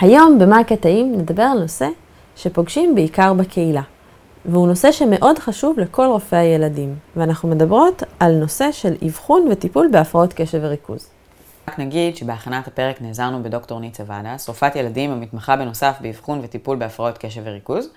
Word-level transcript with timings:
היום 0.00 0.38
במה 0.38 0.58
הקטעים 0.58 1.12
נדבר 1.12 1.42
על 1.42 1.58
נושא 1.58 1.88
שפוגשים 2.36 2.94
בעיקר 2.94 3.32
בקהילה, 3.32 3.82
והוא 4.44 4.68
נושא 4.68 4.92
שמאוד 4.92 5.38
חשוב 5.38 5.78
לכל 5.78 6.06
רופאי 6.06 6.38
הילדים, 6.38 6.94
ואנחנו 7.16 7.48
מדברות 7.48 8.02
על 8.20 8.34
נושא 8.34 8.72
של 8.72 8.94
אבחון 9.06 9.48
וטיפול 9.50 9.88
בהפרעות 9.92 10.32
קשב 10.32 10.58
וריכוז. 10.62 11.08
רק 11.68 11.78
נגיד 11.78 12.16
שבהכנת 12.16 12.66
הפרק 12.66 13.02
נעזרנו 13.02 13.42
בדוקטור 13.42 13.80
ניצה 13.80 14.02
ועדס, 14.06 14.48
רופאת 14.48 14.76
ילדים 14.76 15.10
המתמחה 15.10 15.56
בנוסף 15.56 15.96
באבחון 16.00 16.40
וטיפול 16.42 16.76
בהפרעות 16.76 17.18
קשב 17.18 17.42
וריכוז, 17.44 17.88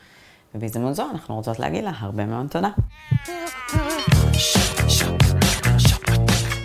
ובהזדמנות 0.55 0.95
זו 0.95 1.03
אנחנו 1.11 1.35
רוצות 1.35 1.59
להגיד 1.59 1.83
לה 1.83 1.91
הרבה 1.99 2.25
מאוד 2.25 2.47
תודה. 2.49 2.69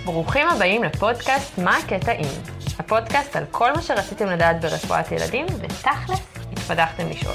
ברוכים 0.05 0.49
הבאים 0.49 0.85
לפודקאסט 0.85 1.59
מה 1.59 1.77
הקטעים, 1.77 2.56
הפודקאסט 2.79 3.37
על 3.37 3.45
כל 3.51 3.73
מה 3.73 3.83
שרציתם 3.83 4.27
לדעת 4.27 4.61
ברפואת 4.61 5.13
ילדים, 5.13 5.47
ותכלס 5.47 6.21
התפתחתם 6.53 7.09
לשאול. 7.11 7.35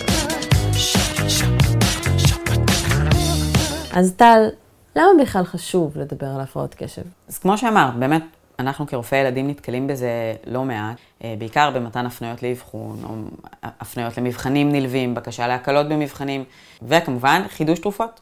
אז 3.94 4.14
טל, 4.18 4.50
למה 4.96 5.08
בכלל 5.22 5.44
חשוב 5.44 5.98
לדבר 5.98 6.28
על 6.28 6.42
הפרעות 6.42 6.76
קשב? 6.76 7.02
אז 7.28 7.38
כמו 7.38 7.58
שאמרת, 7.58 7.96
באמת, 7.96 8.24
אנחנו 8.60 8.88
כרופאי 8.88 9.18
ילדים 9.18 9.48
נתקלים 9.48 9.88
בזה 9.88 10.10
לא 10.48 10.66
מעט, 10.66 10.98
אה, 11.24 11.36
בעיקר 11.38 11.72
במתן 11.72 12.06
הפניות 12.06 12.44
לאבחון, 12.44 12.98
או 13.04 13.16
הפניות 13.64 14.18
למבחנים 14.18 14.72
נלווים, 14.72 15.16
בקשה 15.16 15.48
להקלות 15.48 15.90
במבחנים, 15.90 16.44
וכמובן 16.82 17.42
חידוש 17.50 17.80
תרופות. 17.80 18.22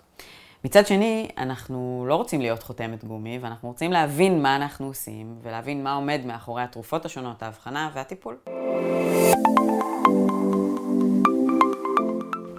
מצד 0.63 0.87
שני, 0.87 1.27
אנחנו 1.37 2.05
לא 2.07 2.15
רוצים 2.15 2.41
להיות 2.41 2.63
חותמת 2.63 3.03
גומי, 3.03 3.39
ואנחנו 3.41 3.69
רוצים 3.69 3.91
להבין 3.91 4.41
מה 4.41 4.55
אנחנו 4.55 4.87
עושים, 4.87 5.35
ולהבין 5.41 5.83
מה 5.83 5.93
עומד 5.93 6.21
מאחורי 6.25 6.63
התרופות 6.63 7.05
השונות, 7.05 7.43
ההבחנה 7.43 7.89
והטיפול. 7.93 8.37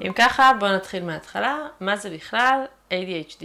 אם 0.06 0.12
ככה, 0.14 0.52
בואו 0.60 0.72
נתחיל 0.72 1.04
מההתחלה. 1.04 1.56
מה 1.80 1.96
זה 1.96 2.10
בכלל 2.10 2.64
ADHD? 2.90 3.44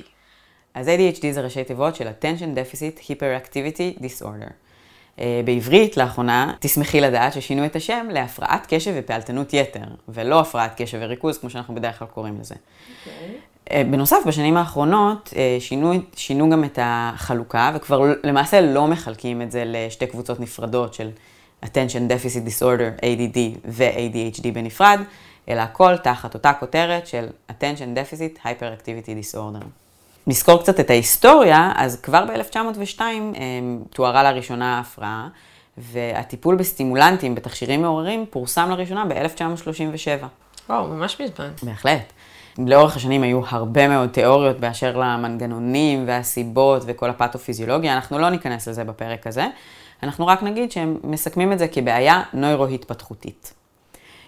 אז 0.73 0.87
ADHD 0.87 1.25
זה 1.31 1.41
ראשי 1.41 1.63
תיבות 1.63 1.95
של 1.95 2.07
attention 2.07 2.57
deficit 2.57 2.99
hyperactivity 3.01 3.99
disorder. 3.99 4.51
Uh, 5.17 5.21
בעברית, 5.45 5.97
לאחרונה, 5.97 6.53
תשמחי 6.59 7.01
לדעת 7.01 7.33
ששינו 7.33 7.65
את 7.65 7.75
השם 7.75 8.07
להפרעת 8.11 8.65
קשב 8.69 8.93
ופעלתנות 8.95 9.53
יתר, 9.53 9.85
ולא 10.09 10.39
הפרעת 10.39 10.81
קשב 10.81 10.97
וריכוז, 11.01 11.37
כמו 11.37 11.49
שאנחנו 11.49 11.75
בדרך 11.75 11.99
כלל 11.99 12.07
קוראים 12.07 12.39
לזה. 12.39 12.55
Okay. 12.55 13.54
Uh, 13.65 13.73
בנוסף, 13.91 14.17
בשנים 14.27 14.57
האחרונות 14.57 15.29
uh, 15.33 15.35
שינו, 15.59 15.93
שינו 16.15 16.49
גם 16.49 16.63
את 16.63 16.79
החלוקה, 16.81 17.71
וכבר 17.75 18.13
למעשה 18.23 18.61
לא 18.61 18.87
מחלקים 18.87 19.41
את 19.41 19.51
זה 19.51 19.63
לשתי 19.65 20.07
קבוצות 20.07 20.39
נפרדות 20.39 20.93
של 20.93 21.09
attention 21.65 22.09
deficit 22.09 22.49
disorder, 22.49 23.01
ADD 23.01 23.37
ו-ADHD 23.65 24.51
בנפרד, 24.53 24.99
אלא 25.49 25.61
הכל 25.61 25.97
תחת 25.97 26.33
אותה 26.33 26.53
כותרת 26.53 27.07
של 27.07 27.27
attention 27.51 27.97
deficit 27.97 28.45
hyperactivity 28.45 29.09
disorder. 29.23 29.65
נזכור 30.27 30.61
קצת 30.61 30.79
את 30.79 30.89
ההיסטוריה, 30.89 31.71
אז 31.75 32.01
כבר 32.01 32.25
ב-1902 32.25 33.01
אמ, 33.01 33.79
תוארה 33.89 34.23
לראשונה 34.23 34.77
ההפרעה, 34.77 35.27
והטיפול 35.77 36.55
בסטימולנטים, 36.55 37.35
בתכשירים 37.35 37.81
מעוררים, 37.81 38.25
פורסם 38.29 38.69
לראשונה 38.69 39.05
ב-1937. 39.05 40.25
וואו, 40.69 40.87
ממש 40.87 41.21
מזמן. 41.21 41.49
בהחלט. 41.63 42.13
לאורך 42.57 42.95
השנים 42.95 43.23
היו 43.23 43.41
הרבה 43.47 43.87
מאוד 43.87 44.09
תיאוריות 44.09 44.59
באשר 44.59 44.97
למנגנונים 44.97 46.03
והסיבות 46.07 46.83
וכל 46.85 47.09
הפתופיזיולוגיה, 47.09 47.95
אנחנו 47.95 48.19
לא 48.19 48.29
ניכנס 48.29 48.67
לזה 48.67 48.83
בפרק 48.83 49.27
הזה, 49.27 49.47
אנחנו 50.03 50.27
רק 50.27 50.43
נגיד 50.43 50.71
שהם 50.71 50.97
מסכמים 51.03 51.53
את 51.53 51.59
זה 51.59 51.67
כבעיה 51.67 52.21
נוירו-התפתחותית. 52.33 53.53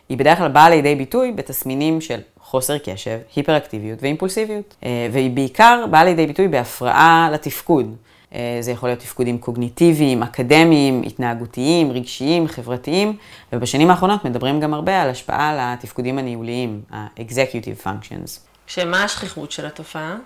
היא 0.10 0.18
בדרך 0.18 0.38
כלל 0.38 0.48
באה 0.48 0.70
לידי 0.70 0.96
ביטוי 0.96 1.32
בתסמינים 1.32 2.02
של 2.02 2.20
חוסר 2.40 2.78
קשב, 2.78 3.20
היפראקטיביות 3.36 4.04
ואימפולסיביות. 4.04 4.76
אה, 4.84 5.08
והיא 5.12 5.32
בעיקר 5.32 5.86
באה 5.92 6.04
לידי 6.04 6.28
ביטוי 6.28 6.48
בהפרעה 6.48 7.30
לתפקוד. 7.34 7.96
אה, 8.34 8.58
זה 8.62 8.72
יכול 8.72 8.90
להיות 8.90 9.00
תפקודים 9.00 9.38
קוגניטיביים, 9.38 10.24
אקדמיים, 10.24 11.04
התנהגותיים, 11.06 11.92
רגשיים, 11.92 12.48
חברתיים, 12.48 13.18
ובשנים 13.54 13.90
האחרונות 13.90 14.26
מדברים 14.26 14.60
גם 14.60 14.74
הרבה 14.74 15.02
על 15.02 15.10
השפעה 15.10 15.50
על 15.50 15.58
התפקודים 15.60 16.18
הניהוליים, 16.18 16.82
ה-executive 16.92 17.86
functions. 17.86 18.40
שמה 18.68 19.04
השכיחות 19.04 19.52
של 19.52 19.66
התופעה? 19.66 20.18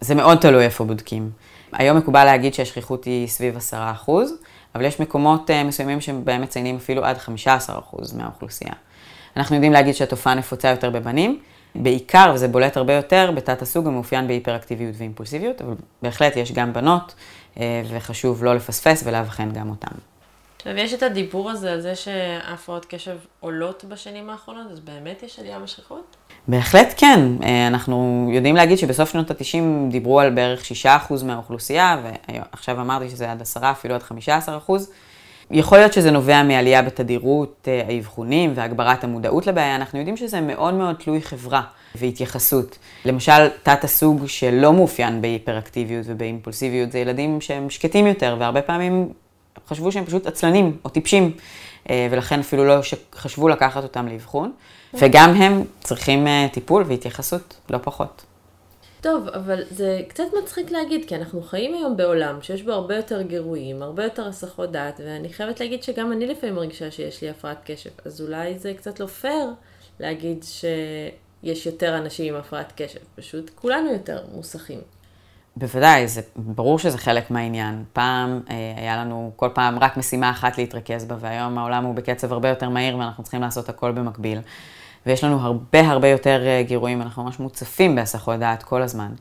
זה 0.00 0.14
מאוד 0.14 0.38
תלוי 0.38 0.64
איפה 0.64 0.84
בודקים. 0.84 1.30
היום 1.72 1.96
מקובל 1.96 2.24
להגיד 2.24 2.54
שהשכיחות 2.54 3.04
היא 3.04 3.26
סביב 3.28 3.56
10%, 4.06 4.10
אבל 4.74 4.84
יש 4.84 5.00
מקומות 5.00 5.50
אה, 5.50 5.64
מסוימים 5.64 6.00
שבהם 6.00 6.42
מציינים 6.42 6.76
אפילו 6.76 7.04
עד 7.04 7.16
15% 7.16 8.16
מהאוכלוסייה. 8.16 8.72
אנחנו 9.36 9.54
יודעים 9.54 9.72
להגיד 9.72 9.94
שהתופעה 9.94 10.34
נפוצה 10.34 10.68
יותר 10.68 10.90
בבנים, 10.90 11.40
בעיקר, 11.74 12.30
וזה 12.34 12.48
בולט 12.48 12.76
הרבה 12.76 12.92
יותר, 12.92 13.30
בתת 13.34 13.62
הסוג 13.62 13.86
המאופיין 13.86 14.26
בהיפראקטיביות 14.26 14.94
ואימפולסיביות, 14.98 15.62
אבל 15.62 15.74
בהחלט 16.02 16.36
יש 16.36 16.52
גם 16.52 16.72
בנות, 16.72 17.14
אה, 17.60 17.82
וחשוב 17.88 18.44
לא 18.44 18.54
לפספס 18.54 19.02
ולאבחן 19.06 19.52
גם 19.52 19.70
אותן. 19.70 19.94
עכשיו, 20.56 20.76
יש 20.76 20.94
את 20.94 21.02
הדיבור 21.02 21.50
הזה 21.50 21.72
על 21.72 21.80
זה 21.80 21.94
שהפרעות 21.94 22.84
קשב 22.84 23.16
עולות 23.40 23.84
בשנים 23.88 24.30
האחרונות, 24.30 24.66
אז 24.72 24.80
באמת 24.80 25.22
יש 25.22 25.38
עלייה 25.38 25.58
בשכיחות? 25.58 26.16
בהחלט 26.48 26.94
כן. 26.96 27.20
אה, 27.42 27.66
אנחנו 27.66 28.28
יודעים 28.32 28.56
להגיד 28.56 28.78
שבסוף 28.78 29.12
שנות 29.12 29.30
ה-90 29.30 29.90
דיברו 29.90 30.20
על 30.20 30.30
בערך 30.30 30.62
6% 30.84 31.24
מהאוכלוסייה, 31.24 32.02
ועכשיו 32.02 32.80
אמרתי 32.80 33.10
שזה 33.10 33.32
עד 33.32 33.42
10, 33.42 33.70
אפילו 33.70 33.94
עד 33.94 34.02
15%. 34.68 34.72
יכול 35.50 35.78
להיות 35.78 35.92
שזה 35.92 36.10
נובע 36.10 36.42
מעלייה 36.42 36.82
בתדירות 36.82 37.68
אה, 37.68 37.82
האבחונים 37.88 38.52
והגברת 38.54 39.04
המודעות 39.04 39.46
לבעיה, 39.46 39.76
אנחנו 39.76 39.98
יודעים 39.98 40.16
שזה 40.16 40.40
מאוד 40.40 40.74
מאוד 40.74 40.96
תלוי 40.96 41.22
חברה 41.22 41.62
והתייחסות. 41.94 42.78
למשל, 43.04 43.48
תת 43.62 43.84
הסוג 43.84 44.26
שלא 44.26 44.72
מאופיין 44.72 45.22
בהיפראקטיביות 45.22 46.06
ובאימפולסיביות, 46.08 46.92
זה 46.92 46.98
ילדים 46.98 47.40
שהם 47.40 47.70
שקטים 47.70 48.06
יותר, 48.06 48.36
והרבה 48.38 48.62
פעמים 48.62 49.08
חשבו 49.68 49.92
שהם 49.92 50.04
פשוט 50.04 50.26
עצלנים 50.26 50.76
או 50.84 50.90
טיפשים, 50.90 51.32
אה, 51.90 52.08
ולכן 52.10 52.40
אפילו 52.40 52.64
לא 52.64 52.80
חשבו 53.14 53.48
לקחת 53.48 53.82
אותם 53.82 54.08
לאבחון, 54.08 54.52
וגם 54.94 55.34
הם 55.34 55.64
צריכים 55.80 56.26
אה, 56.26 56.46
טיפול 56.52 56.84
והתייחסות, 56.86 57.56
לא 57.70 57.78
פחות. 57.82 58.24
טוב, 59.00 59.28
אבל 59.28 59.62
זה 59.70 60.00
קצת 60.08 60.24
מצחיק 60.42 60.70
להגיד, 60.70 61.04
כי 61.08 61.16
אנחנו 61.16 61.42
חיים 61.42 61.74
היום 61.74 61.96
בעולם 61.96 62.42
שיש 62.42 62.62
בו 62.62 62.72
הרבה 62.72 62.96
יותר 62.96 63.22
גירויים, 63.22 63.82
הרבה 63.82 64.04
יותר 64.04 64.28
הסחות 64.28 64.72
דעת, 64.72 65.00
ואני 65.04 65.32
חייבת 65.32 65.60
להגיד 65.60 65.82
שגם 65.82 66.12
אני 66.12 66.26
לפעמים 66.26 66.54
מרגישה 66.54 66.90
שיש 66.90 67.22
לי 67.22 67.30
הפרעת 67.30 67.58
קשב, 67.64 67.90
אז 68.04 68.20
אולי 68.20 68.58
זה 68.58 68.74
קצת 68.76 69.00
לא 69.00 69.06
פייר 69.06 69.50
להגיד 70.00 70.44
שיש 71.42 71.66
יותר 71.66 71.98
אנשים 71.98 72.34
עם 72.34 72.40
הפרעת 72.40 72.72
קשב, 72.76 73.00
פשוט 73.16 73.50
כולנו 73.54 73.92
יותר 73.92 74.24
מוסכים. 74.34 74.80
בוודאי, 75.56 76.08
זה 76.08 76.20
ברור 76.36 76.78
שזה 76.78 76.98
חלק 76.98 77.30
מהעניין. 77.30 77.84
פעם 77.92 78.40
אה, 78.50 78.74
היה 78.76 78.96
לנו 78.96 79.32
כל 79.36 79.48
פעם 79.54 79.78
רק 79.78 79.96
משימה 79.96 80.30
אחת 80.30 80.58
להתרכז 80.58 81.04
בה, 81.04 81.16
והיום 81.20 81.58
העולם 81.58 81.84
הוא 81.84 81.94
בקצב 81.94 82.32
הרבה 82.32 82.48
יותר 82.48 82.68
מהיר 82.68 82.96
ואנחנו 82.96 83.22
צריכים 83.22 83.40
לעשות 83.40 83.68
הכל 83.68 83.92
במקביל. 83.92 84.38
ויש 85.06 85.24
לנו 85.24 85.40
הרבה 85.40 85.80
הרבה 85.80 86.08
יותר 86.08 86.42
אה, 86.46 86.62
גירויים, 86.62 87.02
אנחנו 87.02 87.24
ממש 87.24 87.38
מוצפים 87.38 87.94
בהסחות 87.94 88.38
דעת 88.38 88.62
כל 88.62 88.82
הזמן. 88.82 89.12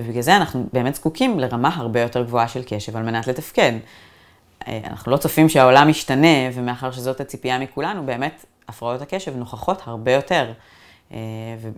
ובגלל 0.00 0.22
זה 0.22 0.36
אנחנו 0.36 0.66
באמת 0.72 0.94
זקוקים 0.94 1.38
לרמה 1.38 1.70
הרבה 1.74 2.00
יותר 2.00 2.22
גבוהה 2.22 2.48
של 2.48 2.62
קשב 2.66 2.96
על 2.96 3.02
מנת 3.02 3.26
לתפקד. 3.26 3.72
אה, 4.68 4.80
אנחנו 4.84 5.12
לא 5.12 5.16
צופים 5.16 5.48
שהעולם 5.48 5.88
ישתנה, 5.88 6.50
ומאחר 6.54 6.90
שזאת 6.90 7.20
הציפייה 7.20 7.58
מכולנו, 7.58 8.06
באמת 8.06 8.44
הפרעות 8.68 9.02
הקשב 9.02 9.36
נוכחות 9.36 9.82
הרבה 9.86 10.12
יותר. 10.12 10.52
אה, 11.12 11.18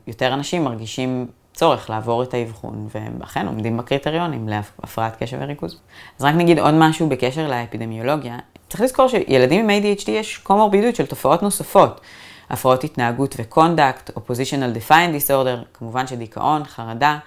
ויותר 0.07 0.35
אנשים 0.35 0.65
מרגישים 0.65 1.27
צורך 1.55 1.91
לעבור 1.91 2.23
את 2.23 2.35
האבחון, 2.35 2.89
והם 2.95 3.23
אכן 3.23 3.47
עומדים 3.47 3.77
בקריטריונים 3.77 4.49
להפרעת 4.49 5.23
קשב 5.23 5.37
וריכוז. 5.41 5.81
אז 6.19 6.25
רק 6.25 6.35
נגיד 6.35 6.59
עוד 6.59 6.75
משהו 6.75 7.09
בקשר 7.09 7.49
לאפידמיולוגיה. 7.49 8.39
צריך 8.69 8.81
לזכור 8.81 9.09
שילדים 9.09 9.71
עם 9.71 9.83
ADHD 9.83 10.11
יש 10.11 10.39
קומורבידות 10.39 10.97
של 10.97 11.07
תופעות 11.07 11.43
נוספות. 11.43 12.01
הפרעות 12.51 12.85
התנהגות 12.85 13.35
וקונדקט, 13.39 14.11
Oppositional 14.11 14.91
Defiant 14.91 15.25
Disorder, 15.25 15.65
כמובן 15.75 16.07
שדיכאון, 16.07 16.65
חרדה, 16.65 17.19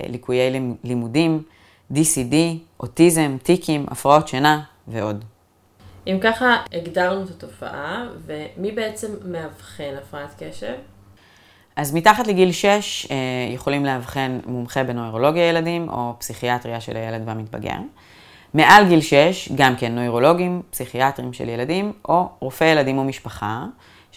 אה, 0.00 0.06
ליקויי 0.08 0.74
לימודים, 0.84 1.42
DCD, 1.92 2.34
אוטיזם, 2.80 3.36
טיקים, 3.42 3.86
הפרעות 3.88 4.28
שינה 4.28 4.60
ועוד. 4.88 5.24
אם 6.06 6.18
ככה, 6.20 6.56
הגדרנו 6.72 7.22
את 7.22 7.30
התופעה, 7.30 8.06
ומי 8.26 8.72
בעצם 8.72 9.08
מאבחן 9.24 9.94
הפרעת 9.98 10.34
קשב? 10.38 10.74
אז 11.76 11.94
מתחת 11.94 12.26
לגיל 12.26 12.52
6 12.52 13.06
אה, 13.10 13.16
יכולים 13.54 13.84
לאבחן 13.84 14.38
מומחה 14.46 14.84
בנוירולוגיה 14.84 15.48
ילדים 15.48 15.88
או 15.88 16.14
פסיכיאטריה 16.18 16.80
של 16.80 16.96
הילד 16.96 17.22
והמתבגר. 17.26 17.76
מעל 18.54 18.88
גיל 18.88 19.00
6, 19.00 19.48
גם 19.54 19.76
כן 19.76 19.94
נוירולוגים, 19.94 20.62
פסיכיאטרים 20.70 21.32
של 21.32 21.48
ילדים 21.48 21.92
או 22.08 22.28
רופא 22.40 22.64
ילדים 22.64 22.98
ומשפחה. 22.98 23.64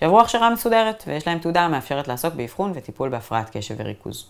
שעברו 0.01 0.21
הכשרה 0.21 0.49
מסודרת 0.49 1.03
ויש 1.07 1.27
להם 1.27 1.39
תעודה 1.39 1.61
המאפשרת 1.61 2.07
לעסוק 2.07 2.33
באבחון 2.33 2.71
וטיפול 2.75 3.09
בהפרעת 3.09 3.57
קשב 3.57 3.75
וריכוז. 3.77 4.25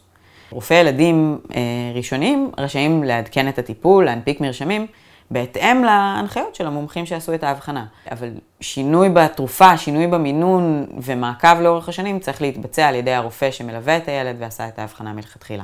רופאי 0.52 0.78
ילדים 0.78 1.40
אה, 1.56 1.62
ראשונים 1.96 2.52
רשאים 2.58 3.04
לעדכן 3.04 3.50
את 3.50 3.60
הטיפול, 3.60 4.06
להנפיק 4.06 4.42
מרשמים, 4.42 4.88
בהתאם 5.32 5.84
להנחיות 5.84 6.56
של 6.56 6.68
המומחים 6.68 7.06
שעשו 7.06 7.34
את 7.34 7.44
ההבחנה. 7.44 7.86
אבל 8.12 8.30
שינוי 8.62 9.10
בתרופה, 9.10 9.78
שינוי 9.78 10.08
במינון 10.08 10.86
ומעקב 11.02 11.60
לאורך 11.62 11.90
השנים 11.90 12.20
צריך 12.20 12.42
להתבצע 12.42 12.88
על 12.88 12.96
ידי 12.96 13.14
הרופא 13.14 13.52
שמלווה 13.52 13.98
את 13.98 14.08
הילד 14.08 14.36
ועשה 14.40 14.68
את 14.68 14.80
ההבחנה 14.80 15.14
מלכתחילה. 15.14 15.64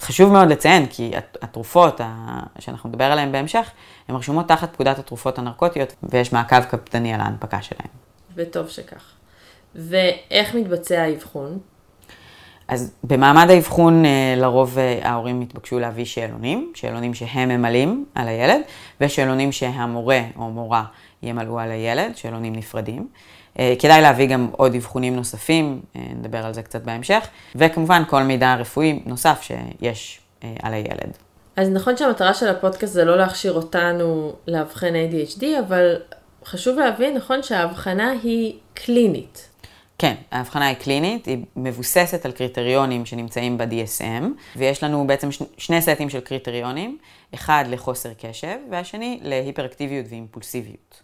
חשוב 0.00 0.32
מאוד 0.32 0.48
לציין, 0.48 0.86
כי 0.86 1.12
התרופות 1.42 2.00
שאנחנו 2.58 2.88
נדבר 2.88 3.04
עליהן 3.04 3.32
בהמשך, 3.32 3.70
הן 4.08 4.16
רשומות 4.16 4.48
תחת 4.48 4.72
פקודת 4.72 4.98
התרופות 4.98 5.38
הנרקוטיות, 5.38 5.94
ויש 6.02 6.32
מעקב 6.32 6.60
קפדני 6.60 7.14
על 7.14 7.20
ההנפקה 7.20 7.62
שלהן. 7.62 7.88
וטוב 8.34 8.68
שכך. 8.68 9.18
ואיך 9.74 10.54
מתבצע 10.54 11.02
האבחון? 11.02 11.58
אז 12.68 12.92
במעמד 13.04 13.50
האבחון 13.50 14.04
אה, 14.04 14.34
לרוב 14.36 14.78
אה, 14.78 14.98
ההורים 15.02 15.40
התבקשו 15.40 15.78
להביא 15.78 16.04
שאלונים, 16.04 16.72
שאלונים 16.74 17.14
שהם 17.14 17.48
ממלאים 17.48 18.04
על 18.14 18.28
הילד, 18.28 18.60
ושאלונים 19.00 19.52
שהמורה 19.52 20.20
או 20.36 20.50
מורה 20.50 20.84
ימלאו 21.22 21.58
על 21.60 21.70
הילד, 21.70 22.16
שאלונים 22.16 22.56
נפרדים. 22.56 23.08
אה, 23.58 23.74
כדאי 23.78 24.02
להביא 24.02 24.26
גם 24.26 24.48
עוד 24.52 24.74
אבחונים 24.74 25.16
נוספים, 25.16 25.80
נדבר 25.94 26.46
על 26.46 26.54
זה 26.54 26.62
קצת 26.62 26.82
בהמשך, 26.82 27.28
וכמובן 27.54 28.02
כל 28.08 28.22
מידע 28.22 28.54
רפואי 28.54 29.00
נוסף 29.06 29.42
שיש 29.42 30.20
על 30.62 30.74
הילד. 30.74 31.12
אז 31.56 31.68
נכון 31.68 31.96
שהמטרה 31.96 32.34
של 32.34 32.48
הפודקאסט 32.48 32.92
זה 32.92 33.04
לא 33.04 33.16
להכשיר 33.16 33.52
אותנו 33.52 34.32
לאבחן 34.48 34.92
ADHD, 34.94 35.44
אבל 35.66 35.96
חשוב 36.44 36.78
להבין, 36.78 37.16
נכון 37.16 37.42
שההבחנה 37.42 38.10
היא 38.22 38.54
קלינית. 38.74 39.47
כן, 39.98 40.14
ההבחנה 40.30 40.66
היא 40.66 40.76
קלינית, 40.76 41.26
היא 41.26 41.38
מבוססת 41.56 42.26
על 42.26 42.32
קריטריונים 42.32 43.06
שנמצאים 43.06 43.58
ב-DSM, 43.58 44.24
ויש 44.56 44.82
לנו 44.84 45.06
בעצם 45.06 45.28
שני 45.56 45.82
סטים 45.82 46.10
של 46.10 46.20
קריטריונים, 46.20 46.98
אחד 47.34 47.64
לחוסר 47.68 48.12
קשב, 48.18 48.56
והשני 48.70 49.20
להיפראקטיביות 49.22 50.06
ואימפולסיביות. 50.10 51.02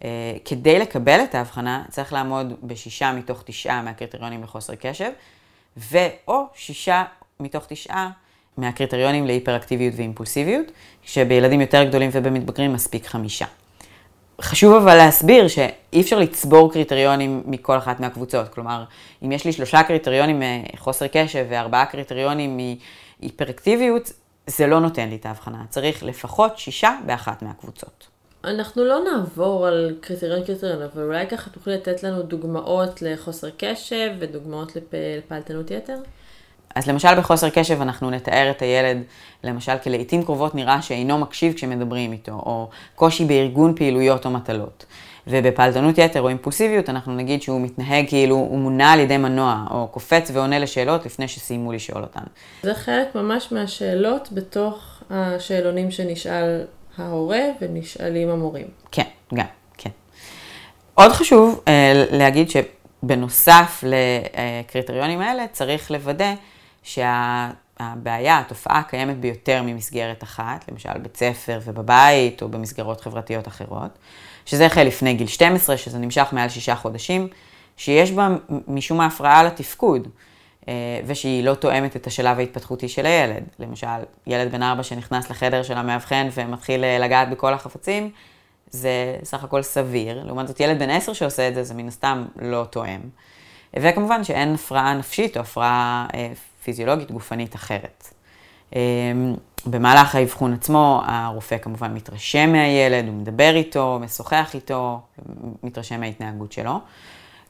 Uh, 0.00 0.04
כדי 0.44 0.78
לקבל 0.78 1.20
את 1.24 1.34
ההבחנה, 1.34 1.84
צריך 1.90 2.12
לעמוד 2.12 2.52
בשישה 2.62 3.12
מתוך 3.12 3.42
תשעה 3.46 3.82
מהקריטריונים 3.82 4.42
לחוסר 4.42 4.74
קשב, 4.74 5.10
ואו 5.76 6.46
שישה 6.54 7.04
מתוך 7.40 7.64
תשעה 7.68 8.10
מהקריטריונים 8.56 9.26
להיפראקטיביות 9.26 9.94
ואימפולסיביות, 9.96 10.66
שבילדים 11.02 11.60
יותר 11.60 11.84
גדולים 11.84 12.10
ובמתבגרים 12.12 12.72
מספיק 12.72 13.06
חמישה. 13.06 13.46
חשוב 14.40 14.74
אבל 14.74 14.94
להסביר 14.94 15.48
שאי 15.48 16.00
אפשר 16.00 16.18
לצבור 16.18 16.72
קריטריונים 16.72 17.42
מכל 17.46 17.78
אחת 17.78 18.00
מהקבוצות. 18.00 18.48
כלומר, 18.48 18.84
אם 19.24 19.32
יש 19.32 19.44
לי 19.44 19.52
שלושה 19.52 19.82
קריטריונים 19.82 20.42
מחוסר 20.74 21.06
קשב 21.12 21.46
וארבעה 21.48 21.86
קריטריונים 21.86 22.56
מהיפראקטיביות, 23.20 24.12
זה 24.46 24.66
לא 24.66 24.80
נותן 24.80 25.08
לי 25.08 25.16
את 25.16 25.26
ההבחנה. 25.26 25.64
צריך 25.70 26.02
לפחות 26.02 26.58
שישה 26.58 26.90
באחת 27.06 27.42
מהקבוצות. 27.42 28.06
אנחנו 28.44 28.84
לא 28.84 29.00
נעבור 29.04 29.66
על 29.66 29.96
קריטריון 30.00 30.44
קריטריון, 30.44 30.82
אבל 30.82 31.02
אולי 31.02 31.26
ככה 31.26 31.50
תוכלי 31.50 31.74
לתת 31.74 32.02
לנו 32.02 32.22
דוגמאות 32.22 33.02
לחוסר 33.02 33.48
קשב 33.58 34.10
ודוגמאות 34.18 34.72
לפעלתנות 34.92 35.70
יתר? 35.70 35.96
אז 36.74 36.88
למשל 36.88 37.14
בחוסר 37.18 37.50
קשב 37.50 37.80
אנחנו 37.80 38.10
נתאר 38.10 38.50
את 38.50 38.62
הילד, 38.62 39.02
למשל 39.44 39.78
כלעיתים 39.78 40.22
קרובות 40.22 40.54
נראה 40.54 40.82
שאינו 40.82 41.18
מקשיב 41.18 41.52
כשמדברים 41.52 42.12
איתו, 42.12 42.32
או 42.32 42.68
קושי 42.94 43.24
בארגון 43.24 43.74
פעילויות 43.76 44.26
או 44.26 44.30
מטלות. 44.30 44.86
ובפעלתנות 45.26 45.98
יתר 45.98 46.20
או 46.20 46.28
אימפולסיביות 46.28 46.88
אנחנו 46.88 47.14
נגיד 47.14 47.42
שהוא 47.42 47.60
מתנהג 47.60 48.08
כאילו 48.08 48.36
הוא 48.36 48.58
מונע 48.58 48.92
על 48.92 49.00
ידי 49.00 49.16
מנוע, 49.16 49.64
או 49.70 49.88
קופץ 49.88 50.30
ועונה 50.32 50.58
לשאלות 50.58 51.06
לפני 51.06 51.28
שסיימו 51.28 51.72
לשאול 51.72 52.02
אותן. 52.02 52.20
זה 52.62 52.74
חלק 52.74 53.14
ממש 53.14 53.52
מהשאלות 53.52 54.28
בתוך 54.32 55.02
השאלונים 55.10 55.90
שנשאל 55.90 56.64
ההורה 56.98 57.42
ונשאלים 57.60 58.28
המורים. 58.28 58.66
כן, 58.92 59.06
גם, 59.34 59.46
כן. 59.78 59.90
עוד 60.94 61.12
חשוב 61.12 61.60
אה, 61.68 62.04
להגיד 62.10 62.48
שבנוסף 62.50 63.84
לקריטריונים 63.86 65.20
האלה 65.20 65.46
צריך 65.52 65.90
לוודא 65.90 66.34
שהבעיה, 66.84 68.38
התופעה 68.38 68.82
קיימת 68.82 69.16
ביותר 69.16 69.62
ממסגרת 69.62 70.22
אחת, 70.22 70.64
למשל 70.70 70.98
בית 70.98 71.16
ספר 71.16 71.58
ובבית 71.64 72.42
או 72.42 72.48
במסגרות 72.48 73.00
חברתיות 73.00 73.48
אחרות, 73.48 73.98
שזה 74.46 74.66
החל 74.66 74.82
לפני 74.82 75.14
גיל 75.14 75.26
12, 75.26 75.76
שזה 75.76 75.98
נמשך 75.98 76.28
מעל 76.32 76.48
שישה 76.48 76.74
חודשים, 76.74 77.28
שיש 77.76 78.10
בה 78.10 78.28
משום 78.68 79.00
ההפרעה 79.00 79.44
לתפקוד, 79.44 80.08
אה, 80.68 81.00
ושהיא 81.06 81.44
לא 81.44 81.54
תואמת 81.54 81.96
את 81.96 82.06
השלב 82.06 82.38
ההתפתחותי 82.38 82.88
של 82.88 83.06
הילד. 83.06 83.42
למשל, 83.58 83.86
ילד 84.26 84.52
בן 84.52 84.62
ארבע 84.62 84.82
שנכנס 84.82 85.30
לחדר 85.30 85.62
של 85.62 85.74
המאבחן 85.74 86.28
ומתחיל 86.34 86.84
אה, 86.84 86.98
לגעת 86.98 87.30
בכל 87.30 87.54
החפצים, 87.54 88.10
זה 88.70 89.16
סך 89.24 89.44
הכל 89.44 89.62
סביר. 89.62 90.24
לעומת 90.24 90.48
זאת, 90.48 90.60
ילד 90.60 90.78
בן 90.78 90.90
עשר 90.90 91.12
שעושה 91.12 91.48
את 91.48 91.54
זה, 91.54 91.64
זה 91.64 91.74
מן 91.74 91.88
הסתם 91.88 92.24
לא 92.42 92.66
תואם. 92.70 93.00
וכמובן 93.76 94.24
שאין 94.24 94.54
הפרעה 94.54 94.94
נפשית 94.94 95.36
או 95.36 95.42
הפרעה 95.42 96.06
אה, 96.14 96.32
פיזיולוגית 96.64 97.10
גופנית 97.10 97.54
אחרת. 97.54 98.14
אמ, 98.74 99.34
במהלך 99.66 100.14
האבחון 100.14 100.52
עצמו, 100.52 101.02
הרופא 101.06 101.58
כמובן 101.58 101.94
מתרשם 101.94 102.52
מהילד, 102.52 103.06
הוא 103.06 103.14
מדבר 103.14 103.52
איתו, 103.54 103.98
משוחח 104.02 104.54
איתו, 104.54 105.00
מתרשם 105.62 106.00
מההתנהגות 106.00 106.52
שלו. 106.52 106.80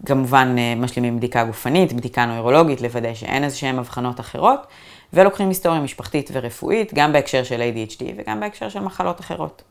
כמובן 0.06 0.54
אה, 0.58 0.74
משלימים 0.76 1.16
בדיקה 1.16 1.44
גופנית, 1.44 1.92
בדיקה 1.92 2.26
נוירולוגית, 2.26 2.80
לוודא 2.80 3.14
שאין 3.14 3.44
איזה 3.44 3.56
שהן 3.56 3.78
אבחנות 3.78 4.20
אחרות, 4.20 4.66
ולוקחים 5.12 5.48
היסטוריה 5.48 5.80
משפחתית 5.80 6.30
ורפואית, 6.32 6.94
גם 6.94 7.12
בהקשר 7.12 7.44
של 7.44 7.60
ADHD 7.60 8.02
וגם 8.16 8.40
בהקשר 8.40 8.68
של 8.68 8.80
מחלות 8.80 9.20
אחרות. 9.20 9.62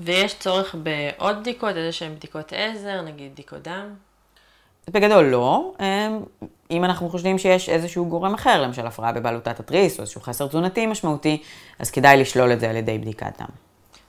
ויש 0.00 0.34
צורך 0.38 0.74
בעוד 0.82 1.40
בדיקות, 1.40 1.76
איזה 1.76 1.92
שהן 1.92 2.14
בדיקות 2.14 2.52
עזר, 2.56 3.02
נגיד 3.02 3.32
בדיקות 3.32 3.62
דם? 3.62 3.94
בגדול 4.90 5.24
לא. 5.24 5.72
אמ, 5.80 6.20
אם 6.70 6.84
אנחנו 6.84 7.08
חושבים 7.08 7.38
שיש 7.38 7.68
איזשהו 7.68 8.06
גורם 8.06 8.34
אחר, 8.34 8.62
למשל 8.62 8.86
הפרעה 8.86 9.12
בבעלותת 9.12 9.60
התריס 9.60 9.96
או 9.96 10.00
איזשהו 10.02 10.20
חסר 10.20 10.46
תזונתי 10.46 10.86
משמעותי, 10.86 11.42
אז 11.78 11.90
כדאי 11.90 12.16
לשלול 12.16 12.52
את 12.52 12.60
זה 12.60 12.70
על 12.70 12.76
ידי 12.76 12.98
בדיקת 12.98 13.40
דם. 13.40 13.48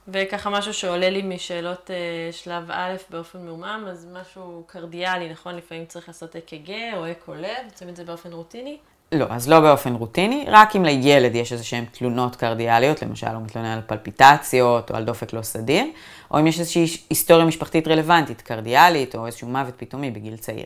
וככה 0.07 0.49
משהו 0.49 0.73
שעולה 0.73 1.09
לי 1.09 1.21
משאלות 1.21 1.91
אה, 1.91 2.31
שלב 2.31 2.71
א' 2.71 2.95
באופן 3.09 3.45
מעומעם, 3.45 3.87
אז 3.87 4.07
משהו 4.13 4.63
קרדיאלי, 4.67 5.29
נכון? 5.29 5.55
לפעמים 5.55 5.85
צריך 5.85 6.07
לעשות 6.07 6.35
אק"ג 6.35 6.71
או 6.97 7.11
אקו 7.11 7.33
לב, 7.33 7.71
עושים 7.73 7.89
את 7.89 7.95
זה 7.95 8.03
באופן 8.03 8.33
רוטיני? 8.33 8.77
לא, 9.13 9.25
אז 9.29 9.49
לא 9.49 9.59
באופן 9.59 9.93
רוטיני, 9.93 10.45
רק 10.47 10.75
אם 10.75 10.85
לילד 10.85 11.35
יש 11.35 11.53
איזה 11.53 11.63
שהן 11.63 11.85
תלונות 11.91 12.35
קרדיאליות, 12.35 13.01
למשל 13.01 13.27
הוא 13.27 13.41
מתלונן 13.41 13.67
על 13.67 13.81
פלפיטציות 13.87 14.91
או 14.91 14.95
על 14.95 15.03
דופק 15.03 15.33
לא 15.33 15.41
סדיר, 15.41 15.85
או 16.31 16.39
אם 16.39 16.47
יש 16.47 16.59
איזושהי 16.59 16.97
היסטוריה 17.09 17.45
משפחתית 17.45 17.87
רלוונטית, 17.87 18.41
קרדיאלית 18.41 19.15
או 19.15 19.25
איזשהו 19.25 19.47
מוות 19.47 19.73
פתאומי 19.77 20.11
בגיל 20.11 20.37
צעיר. 20.37 20.65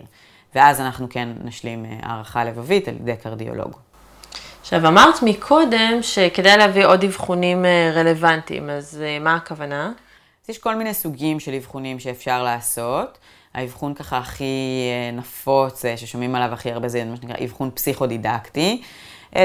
ואז 0.56 0.82
אנחנו 0.82 1.08
כן 1.10 1.30
נשלים 1.44 1.86
אה, 1.86 1.92
הערכה 2.02 2.46
לבבית 2.46 2.88
על 2.88 2.96
ידי 2.96 3.16
קרדיולוג. 3.24 3.74
עכשיו, 4.62 4.88
אמרת 4.88 5.24
מקודם 5.24 6.02
שכדאי 6.02 6.58
להביא 6.58 6.86
עוד 6.86 7.04
אבחונים 7.04 7.66
אה, 7.66 7.92
רלוונטיים, 7.96 8.70
אז 8.70 9.02
אה, 9.06 9.20
מה 9.20 9.36
הכוונה? 9.36 9.92
אז 10.44 10.50
יש 10.50 10.58
כל 10.58 10.76
מיני 10.76 10.94
סוגים 10.94 11.40
של 11.40 11.54
אבחונים 11.54 12.00
שאפשר 12.00 12.44
לעשות. 12.44 13.18
האבחון 13.58 13.94
ככה 13.94 14.18
הכי 14.18 14.90
נפוץ, 15.14 15.84
ששומעים 15.96 16.36
עליו 16.36 16.54
הכי 16.54 16.72
הרבה, 16.72 16.88
זה 16.88 17.06
מה 17.06 17.16
שנקרא 17.16 17.36
אבחון 17.46 17.72
פסיכודידקטי. 17.74 18.82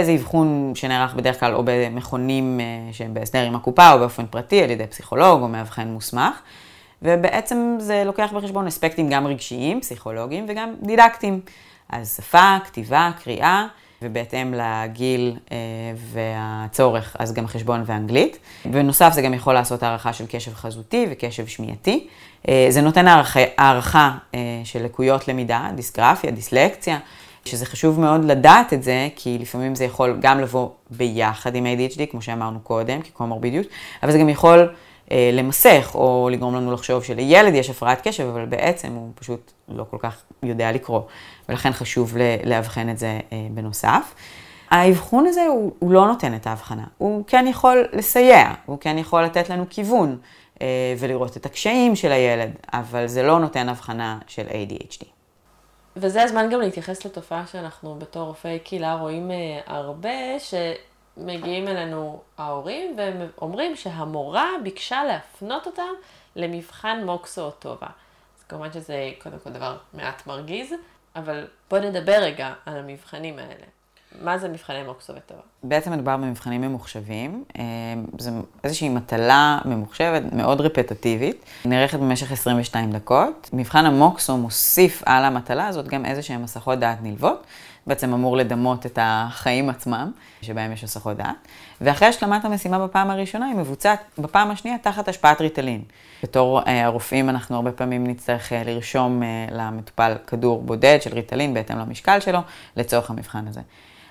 זה 0.02 0.14
אבחון 0.14 0.72
שנערך 0.74 1.14
בדרך 1.14 1.40
כלל 1.40 1.54
או 1.54 1.62
במכונים 1.64 2.60
שהם 2.92 3.14
בהסדר 3.14 3.42
עם 3.42 3.54
הקופה 3.54 3.92
או 3.92 3.98
באופן 3.98 4.26
פרטי 4.26 4.62
על 4.62 4.70
ידי 4.70 4.86
פסיכולוג 4.86 5.42
או 5.42 5.48
מאבחן 5.48 5.88
מוסמך. 5.88 6.40
ובעצם 7.02 7.76
זה 7.80 8.02
לוקח 8.06 8.32
בחשבון 8.32 8.66
אספקטים 8.66 9.08
גם 9.10 9.26
רגשיים, 9.26 9.80
פסיכולוגיים 9.80 10.46
וגם 10.48 10.74
דידקטיים. 10.82 11.40
אז 11.88 12.16
שפה, 12.16 12.56
כתיבה, 12.64 13.10
קריאה, 13.24 13.66
ובהתאם 14.02 14.54
לגיל 14.56 15.36
אה, 15.52 15.56
והצורך, 16.12 17.16
אז 17.18 17.32
גם 17.32 17.46
חשבון 17.46 17.82
ואנגלית. 17.86 18.38
בנוסף, 18.64 19.12
זה 19.12 19.22
גם 19.22 19.34
יכול 19.34 19.54
לעשות 19.54 19.82
הערכה 19.82 20.12
של 20.12 20.24
קשב 20.26 20.54
חזותי 20.54 21.06
וקשב 21.10 21.46
שמיעתי. 21.46 22.06
אה, 22.48 22.66
זה 22.70 22.80
נותן 22.80 23.08
הערכה, 23.08 23.40
הערכה 23.58 24.10
אה, 24.34 24.40
של 24.64 24.84
לקויות 24.84 25.28
למידה, 25.28 25.68
דיסגרפיה, 25.74 26.30
דיסלקציה, 26.30 26.98
שזה 27.44 27.66
חשוב 27.66 28.00
מאוד 28.00 28.24
לדעת 28.24 28.72
את 28.72 28.82
זה, 28.82 29.08
כי 29.16 29.38
לפעמים 29.40 29.74
זה 29.74 29.84
יכול 29.84 30.18
גם 30.20 30.40
לבוא 30.40 30.68
ביחד 30.90 31.54
עם 31.54 31.66
ADHD, 31.66 32.00
כמו 32.10 32.22
שאמרנו 32.22 32.60
קודם, 32.60 33.02
כקומורבידיות, 33.02 33.66
אבל 34.02 34.12
זה 34.12 34.18
גם 34.18 34.28
יכול... 34.28 34.68
אה, 35.12 35.30
למסך, 35.32 35.90
או 35.94 36.28
לגרום 36.32 36.54
לנו 36.54 36.72
לחשוב 36.72 37.04
שלילד 37.04 37.54
יש 37.54 37.70
הפרעת 37.70 38.08
קשב, 38.08 38.26
אבל 38.26 38.46
בעצם 38.46 38.92
הוא 38.92 39.10
פשוט 39.14 39.52
לא 39.68 39.84
כל 39.90 39.96
כך 40.00 40.22
יודע 40.42 40.72
לקרוא, 40.72 41.00
ולכן 41.48 41.72
חשוב 41.72 42.16
לאבחן 42.44 42.88
את 42.88 42.98
זה 42.98 43.20
אה, 43.32 43.46
בנוסף. 43.50 44.14
האבחון 44.70 45.26
הזה 45.26 45.42
הוא, 45.42 45.72
הוא 45.78 45.92
לא 45.92 46.06
נותן 46.06 46.34
את 46.34 46.46
ההבחנה, 46.46 46.84
הוא 46.98 47.24
כן 47.26 47.46
יכול 47.48 47.88
לסייע, 47.92 48.52
הוא 48.66 48.78
כן 48.80 48.98
יכול 48.98 49.22
לתת 49.24 49.50
לנו 49.50 49.64
כיוון 49.70 50.18
אה, 50.62 50.66
ולראות 50.98 51.36
את 51.36 51.46
הקשיים 51.46 51.96
של 51.96 52.12
הילד, 52.12 52.50
אבל 52.72 53.06
זה 53.06 53.22
לא 53.22 53.40
נותן 53.40 53.68
הבחנה 53.68 54.18
של 54.26 54.46
ADHD. 54.46 55.04
וזה 55.96 56.22
הזמן 56.22 56.48
גם 56.52 56.60
להתייחס 56.60 57.04
לתופעה 57.04 57.44
שאנחנו 57.52 57.94
בתור 57.98 58.22
רופאי 58.22 58.58
קהילה 58.58 58.94
רואים 58.94 59.30
הרבה, 59.66 60.38
ש... 60.38 60.54
מגיעים 61.16 61.68
אלינו 61.68 62.20
ההורים 62.38 62.94
והם 62.98 63.28
אומרים 63.40 63.76
שהמורה 63.76 64.50
ביקשה 64.62 65.04
להפנות 65.04 65.66
אותם 65.66 65.92
למבחן 66.36 67.02
מוקסו 67.06 67.42
או 67.42 67.50
טובה. 67.50 67.86
אז 68.38 68.44
כמובן 68.48 68.72
שזה 68.72 69.10
קודם 69.22 69.38
כל 69.44 69.50
דבר 69.50 69.76
מעט 69.94 70.26
מרגיז, 70.26 70.72
אבל 71.16 71.46
בואו 71.70 71.82
נדבר 71.82 72.18
רגע 72.22 72.52
על 72.66 72.78
המבחנים 72.78 73.38
האלה. 73.38 73.64
מה 74.20 74.38
זה 74.38 74.48
מבחני 74.48 74.82
מוקסו 74.82 75.12
וטובה? 75.16 75.40
בעצם 75.62 75.92
מדובר 75.92 76.16
במבחנים 76.16 76.60
ממוחשבים. 76.60 77.44
אה, 77.58 77.62
זו 78.18 78.30
איזושהי 78.64 78.88
מטלה 78.88 79.58
ממוחשבת, 79.64 80.22
מאוד 80.32 80.60
רפטטיבית, 80.60 81.44
נערכת 81.64 81.98
במשך 81.98 82.32
22 82.32 82.92
דקות. 82.92 83.50
מבחן 83.52 83.86
המוקסו 83.86 84.36
מוסיף 84.36 85.02
על 85.06 85.24
המטלה 85.24 85.66
הזאת 85.66 85.88
גם 85.88 86.04
איזה 86.04 86.22
שהן 86.22 86.44
הסחות 86.44 86.78
דעת 86.78 86.98
נלוות. 87.02 87.46
בעצם 87.86 88.12
אמור 88.12 88.36
לדמות 88.36 88.86
את 88.86 88.98
החיים 89.02 89.70
עצמם, 89.70 90.12
שבהם 90.42 90.72
יש 90.72 90.84
הסחות 90.84 91.16
דעת. 91.16 91.48
ואחרי 91.80 92.08
השלמת 92.08 92.44
המשימה 92.44 92.86
בפעם 92.86 93.10
הראשונה, 93.10 93.46
היא 93.46 93.54
מבוצעת 93.54 94.00
בפעם 94.18 94.50
השנייה 94.50 94.78
תחת 94.78 95.08
השפעת 95.08 95.40
ריטלין. 95.40 95.82
בתור 96.22 96.60
אה, 96.60 96.84
הרופאים 96.84 97.28
אנחנו 97.28 97.56
הרבה 97.56 97.72
פעמים 97.72 98.06
נצטרך 98.06 98.52
אה, 98.52 98.62
לרשום 98.64 99.22
אה, 99.22 99.46
למטופל 99.50 100.14
כדור 100.26 100.62
בודד 100.62 100.98
של 101.02 101.14
ריטלין 101.14 101.54
בהתאם 101.54 101.78
למשקל 101.78 102.20
שלו, 102.20 102.38
לצורך 102.76 103.10
המבחן 103.10 103.48
הזה. 103.48 103.60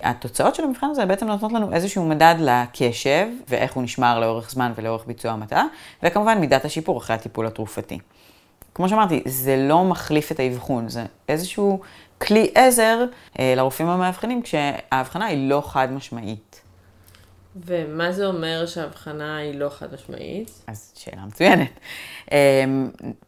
התוצאות 0.02 0.54
של 0.54 0.64
המבחן 0.64 0.86
הזה 0.90 1.06
בעצם 1.06 1.26
נותנות 1.26 1.52
לנו 1.52 1.72
איזשהו 1.72 2.06
מדד 2.06 2.34
לקשב, 2.38 3.26
ואיך 3.48 3.72
הוא 3.72 3.82
נשמר 3.82 4.20
לאורך 4.20 4.50
זמן 4.50 4.72
ולאורך 4.76 5.06
ביצוע 5.06 5.32
המטרה, 5.32 5.64
וכמובן 6.02 6.38
מידת 6.38 6.64
השיפור 6.64 6.98
אחרי 6.98 7.16
הטיפול 7.16 7.46
התרופתי. 7.46 7.98
כמו 8.74 8.88
שאמרתי, 8.88 9.22
זה 9.26 9.56
לא 9.56 9.84
מחליף 9.84 10.32
את 10.32 10.40
האבחון, 10.40 10.88
זה 10.88 11.04
איזשהו 11.28 11.80
כלי 12.26 12.50
עזר 12.54 13.04
אה, 13.38 13.54
לרופאים 13.56 13.88
המאבחנים, 13.88 14.42
כשהאבחנה 14.42 15.26
היא 15.26 15.48
לא 15.48 15.62
חד 15.66 15.92
משמעית. 15.92 16.60
ומה 17.66 18.12
זה 18.12 18.26
אומר 18.26 18.66
שהאבחנה 18.66 19.36
היא 19.36 19.54
לא 19.54 19.68
חד 19.68 19.94
משמעית? 19.94 20.50
אז 20.66 20.92
שאלה 20.96 21.24
מצוינת. 21.26 21.80
אה, 22.32 22.64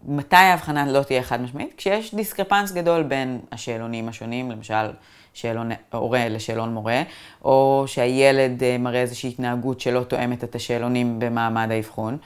מתי 0.06 0.36
האבחנה 0.36 0.92
לא 0.92 1.02
תהיה 1.02 1.22
חד 1.22 1.40
משמעית? 1.40 1.74
כשיש 1.76 2.14
דיסקרפנס 2.14 2.72
גדול 2.72 3.02
בין 3.02 3.40
השאלונים 3.52 4.08
השונים, 4.08 4.50
למשל 4.50 4.90
שאלון 5.34 5.70
הורה 5.92 6.28
לשאלון 6.28 6.74
מורה, 6.74 7.02
או 7.44 7.84
שהילד 7.86 8.62
אה, 8.62 8.78
מראה 8.78 9.00
איזושהי 9.00 9.30
התנהגות 9.30 9.80
שלא 9.80 10.02
תואמת 10.04 10.44
את 10.44 10.54
השאלונים 10.54 11.18
במעמד 11.18 11.68
האבחון. 11.70 12.18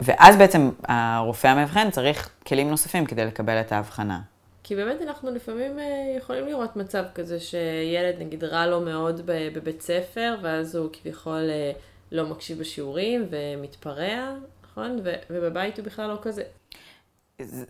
ואז 0.00 0.36
בעצם 0.36 0.70
הרופא 0.88 1.48
המאבחן 1.48 1.90
צריך 1.90 2.30
כלים 2.46 2.70
נוספים 2.70 3.06
כדי 3.06 3.24
לקבל 3.24 3.60
את 3.60 3.72
האבחנה. 3.72 4.20
כי 4.64 4.76
באמת 4.76 5.02
אנחנו 5.02 5.30
לפעמים 5.30 5.78
אה, 5.78 6.14
יכולים 6.16 6.46
לראות 6.46 6.76
מצב 6.76 7.04
כזה 7.14 7.40
שילד 7.40 8.14
נגיד 8.18 8.44
רע 8.44 8.66
לו 8.66 8.80
מאוד 8.80 9.20
בבית 9.26 9.82
ספר, 9.82 10.36
ואז 10.42 10.76
הוא 10.76 10.88
כביכול 10.92 11.50
אה, 11.50 11.72
לא 12.12 12.26
מקשיב 12.26 12.58
בשיעורים 12.58 13.28
ומתפרע, 13.30 14.34
נכון? 14.64 15.00
ובבית 15.30 15.78
הוא 15.78 15.86
בכלל 15.86 16.08
לא 16.08 16.18
כזה. 16.22 16.42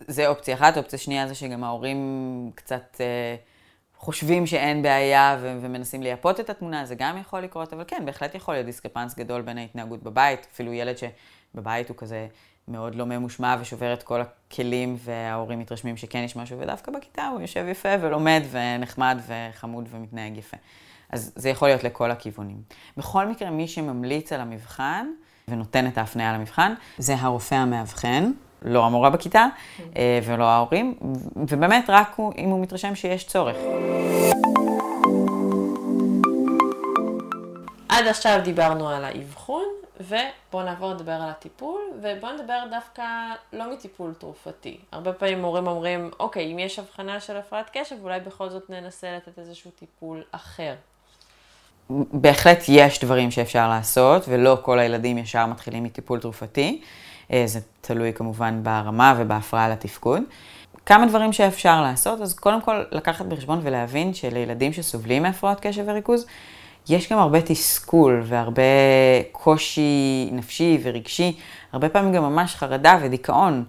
זה 0.07 0.27
אופציה 0.27 0.55
אחת. 0.55 0.77
אופציה 0.77 0.99
שנייה 0.99 1.27
זה 1.27 1.35
שגם 1.35 1.63
ההורים 1.63 2.51
קצת 2.55 2.97
אה, 2.99 3.35
חושבים 3.97 4.47
שאין 4.47 4.81
בעיה 4.81 5.37
ו- 5.41 5.57
ומנסים 5.61 6.03
לייפות 6.03 6.39
את 6.39 6.49
התמונה, 6.49 6.85
זה 6.85 6.95
גם 6.95 7.17
יכול 7.17 7.41
לקרות, 7.41 7.73
אבל 7.73 7.83
כן, 7.87 8.05
בהחלט 8.05 8.35
יכול 8.35 8.53
להיות 8.53 8.65
דיסקרפנס 8.65 9.15
גדול 9.15 9.41
בין 9.41 9.57
ההתנהגות 9.57 10.03
בבית, 10.03 10.47
אפילו 10.53 10.73
ילד 10.73 10.95
שבבית 10.97 11.89
הוא 11.89 11.97
כזה 11.97 12.27
מאוד 12.67 12.95
לא 12.95 13.05
ממושמע 13.05 13.55
ושובר 13.59 13.93
את 13.93 14.03
כל 14.03 14.21
הכלים, 14.21 14.95
וההורים 14.99 15.59
מתרשמים 15.59 15.97
שכן 15.97 16.19
יש 16.19 16.35
משהו, 16.35 16.59
ודווקא 16.59 16.91
בכיתה 16.91 17.27
הוא 17.27 17.41
יושב 17.41 17.65
יפה 17.71 17.89
ולומד 18.01 18.41
ונחמד 18.51 19.17
וחמוד 19.27 19.87
ומתנהג 19.91 20.37
יפה. 20.37 20.57
אז 21.09 21.31
זה 21.35 21.49
יכול 21.49 21.67
להיות 21.67 21.83
לכל 21.83 22.11
הכיוונים. 22.11 22.57
בכל 22.97 23.27
מקרה, 23.27 23.49
מי 23.49 23.67
שממליץ 23.67 24.33
על 24.33 24.41
המבחן 24.41 25.07
ונותן 25.47 25.87
את 25.87 25.97
ההפניה 25.97 26.33
למבחן, 26.33 26.73
זה 26.97 27.15
הרופא 27.19 27.55
המאבחן, 27.55 28.31
לא 28.61 28.85
המורה 28.85 29.09
בכיתה 29.09 29.47
אה, 29.95 30.19
ולא 30.25 30.43
ההורים, 30.43 30.95
ובאמת 31.35 31.85
רק 31.89 32.13
הוא, 32.15 32.33
אם 32.37 32.49
הוא 32.49 32.61
מתרשם 32.61 32.95
שיש 32.95 33.25
צורך. 33.27 33.55
עד 37.89 38.07
עכשיו 38.07 38.39
דיברנו 38.43 38.89
על 38.89 39.05
האבחון, 39.05 39.65
ובואו 39.99 40.63
נעבור 40.63 40.93
לדבר 40.93 41.11
על 41.11 41.29
הטיפול, 41.29 41.81
ובואו 42.01 42.33
נדבר 42.33 42.63
דווקא 42.71 43.03
לא 43.53 43.73
מטיפול 43.73 44.13
תרופתי. 44.13 44.77
הרבה 44.91 45.13
פעמים 45.13 45.41
מורים 45.41 45.67
אומרים, 45.67 46.11
אוקיי, 46.19 46.51
אם 46.51 46.59
יש 46.59 46.79
הבחנה 46.79 47.19
של 47.19 47.37
הפרעת 47.37 47.69
קשב, 47.73 47.95
אולי 48.03 48.19
בכל 48.19 48.49
זאת 48.49 48.69
ננסה 48.69 49.15
לתת 49.17 49.39
איזשהו 49.39 49.71
טיפול 49.71 50.23
אחר. 50.31 50.73
בהחלט 51.89 52.63
יש 52.67 52.99
דברים 52.99 53.31
שאפשר 53.31 53.69
לעשות, 53.69 54.25
ולא 54.27 54.57
כל 54.61 54.79
הילדים 54.79 55.17
ישר 55.17 55.45
מתחילים 55.45 55.83
מטיפול 55.83 56.19
תרופתי. 56.19 56.81
אה, 57.31 57.43
זה 57.45 57.59
תלוי 57.81 58.13
כמובן 58.13 58.59
ברמה 58.63 59.15
ובהפרעה 59.17 59.69
לתפקוד. 59.69 60.23
כמה 60.85 61.05
דברים 61.05 61.33
שאפשר 61.33 61.81
לעשות, 61.81 62.21
אז 62.21 62.33
קודם 62.33 62.61
כל 62.61 62.83
לקחת 62.91 63.25
בחשבון 63.25 63.59
ולהבין 63.63 64.13
שלילדים 64.13 64.73
שסובלים 64.73 65.23
מהפרעות 65.23 65.59
קשב 65.59 65.83
וריכוז, 65.87 66.25
יש 66.89 67.11
גם 67.11 67.19
הרבה 67.19 67.41
תסכול 67.41 68.21
והרבה 68.25 68.61
קושי 69.31 70.29
נפשי 70.31 70.79
ורגשי, 70.83 71.37
הרבה 71.73 71.89
פעמים 71.89 72.13
גם 72.13 72.23
ממש 72.23 72.55
חרדה 72.55 72.97
ודיכאון, 73.01 73.63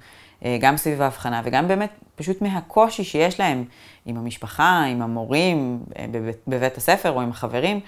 אה, 0.45 0.59
גם 0.61 0.77
סביב 0.77 1.03
ההבחנה 1.03 1.43
וגם 1.45 1.69
באמת 1.69 1.91
פשוט 2.17 2.43
מהקושי 2.43 3.05
שיש 3.05 3.41
להם 3.41 3.65
עם 4.07 4.17
המשפחה, 4.17 4.85
עם 4.85 5.03
המורים 5.03 5.81
אה, 5.99 6.07
בבית, 6.11 6.37
בבית 6.47 6.77
הספר 6.77 7.11
או 7.11 7.21
עם 7.21 7.31
החברים, 7.31 7.81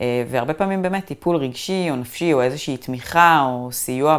אה, 0.00 0.24
והרבה 0.30 0.54
פעמים 0.54 0.82
באמת 0.82 1.04
טיפול 1.04 1.36
רגשי 1.36 1.86
או 1.90 1.96
נפשי 1.96 2.32
או 2.32 2.42
איזושהי 2.42 2.76
תמיכה 2.76 3.44
או 3.46 3.68
סיוע 3.72 4.18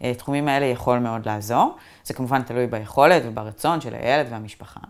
בתחומים 0.00 0.48
האלה 0.48 0.66
יכול 0.66 0.98
מאוד 0.98 1.26
לעזור. 1.26 1.76
זה 2.04 2.14
כמובן 2.14 2.42
תלוי 2.42 2.66
ביכולת 2.66 3.22
וברצון 3.26 3.80
של 3.80 3.94
הילד 3.94 4.26
והמשפחה. 4.30 4.80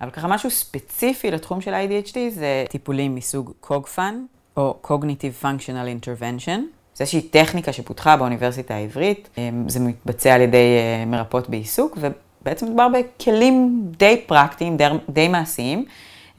אבל 0.00 0.10
ככה 0.10 0.28
משהו 0.28 0.50
ספציפי 0.50 1.30
לתחום 1.30 1.60
של 1.60 1.74
ADHD 1.74 2.18
זה 2.30 2.64
טיפולים 2.68 3.14
מסוג 3.14 3.52
קוגפן, 3.60 4.24
או 4.56 4.78
Cognitive 4.84 5.44
Functional 5.44 6.02
Intervention. 6.02 6.60
זה 6.94 7.04
איזושהי 7.04 7.22
טכניקה 7.22 7.72
שפותחה 7.72 8.16
באוניברסיטה 8.16 8.74
העברית, 8.74 9.28
אמ, 9.38 9.68
זה 9.68 9.80
מתבצע 9.80 10.34
על 10.34 10.40
ידי 10.40 10.56
אה, 10.78 11.04
מרפאות 11.06 11.50
בעיסוק, 11.50 11.98
ובעצם 12.00 12.66
מדובר 12.66 12.86
בכלים 12.88 13.82
די 13.96 14.22
פרקטיים, 14.26 14.76
די, 14.76 14.84
די 15.08 15.28
מעשיים, 15.28 15.84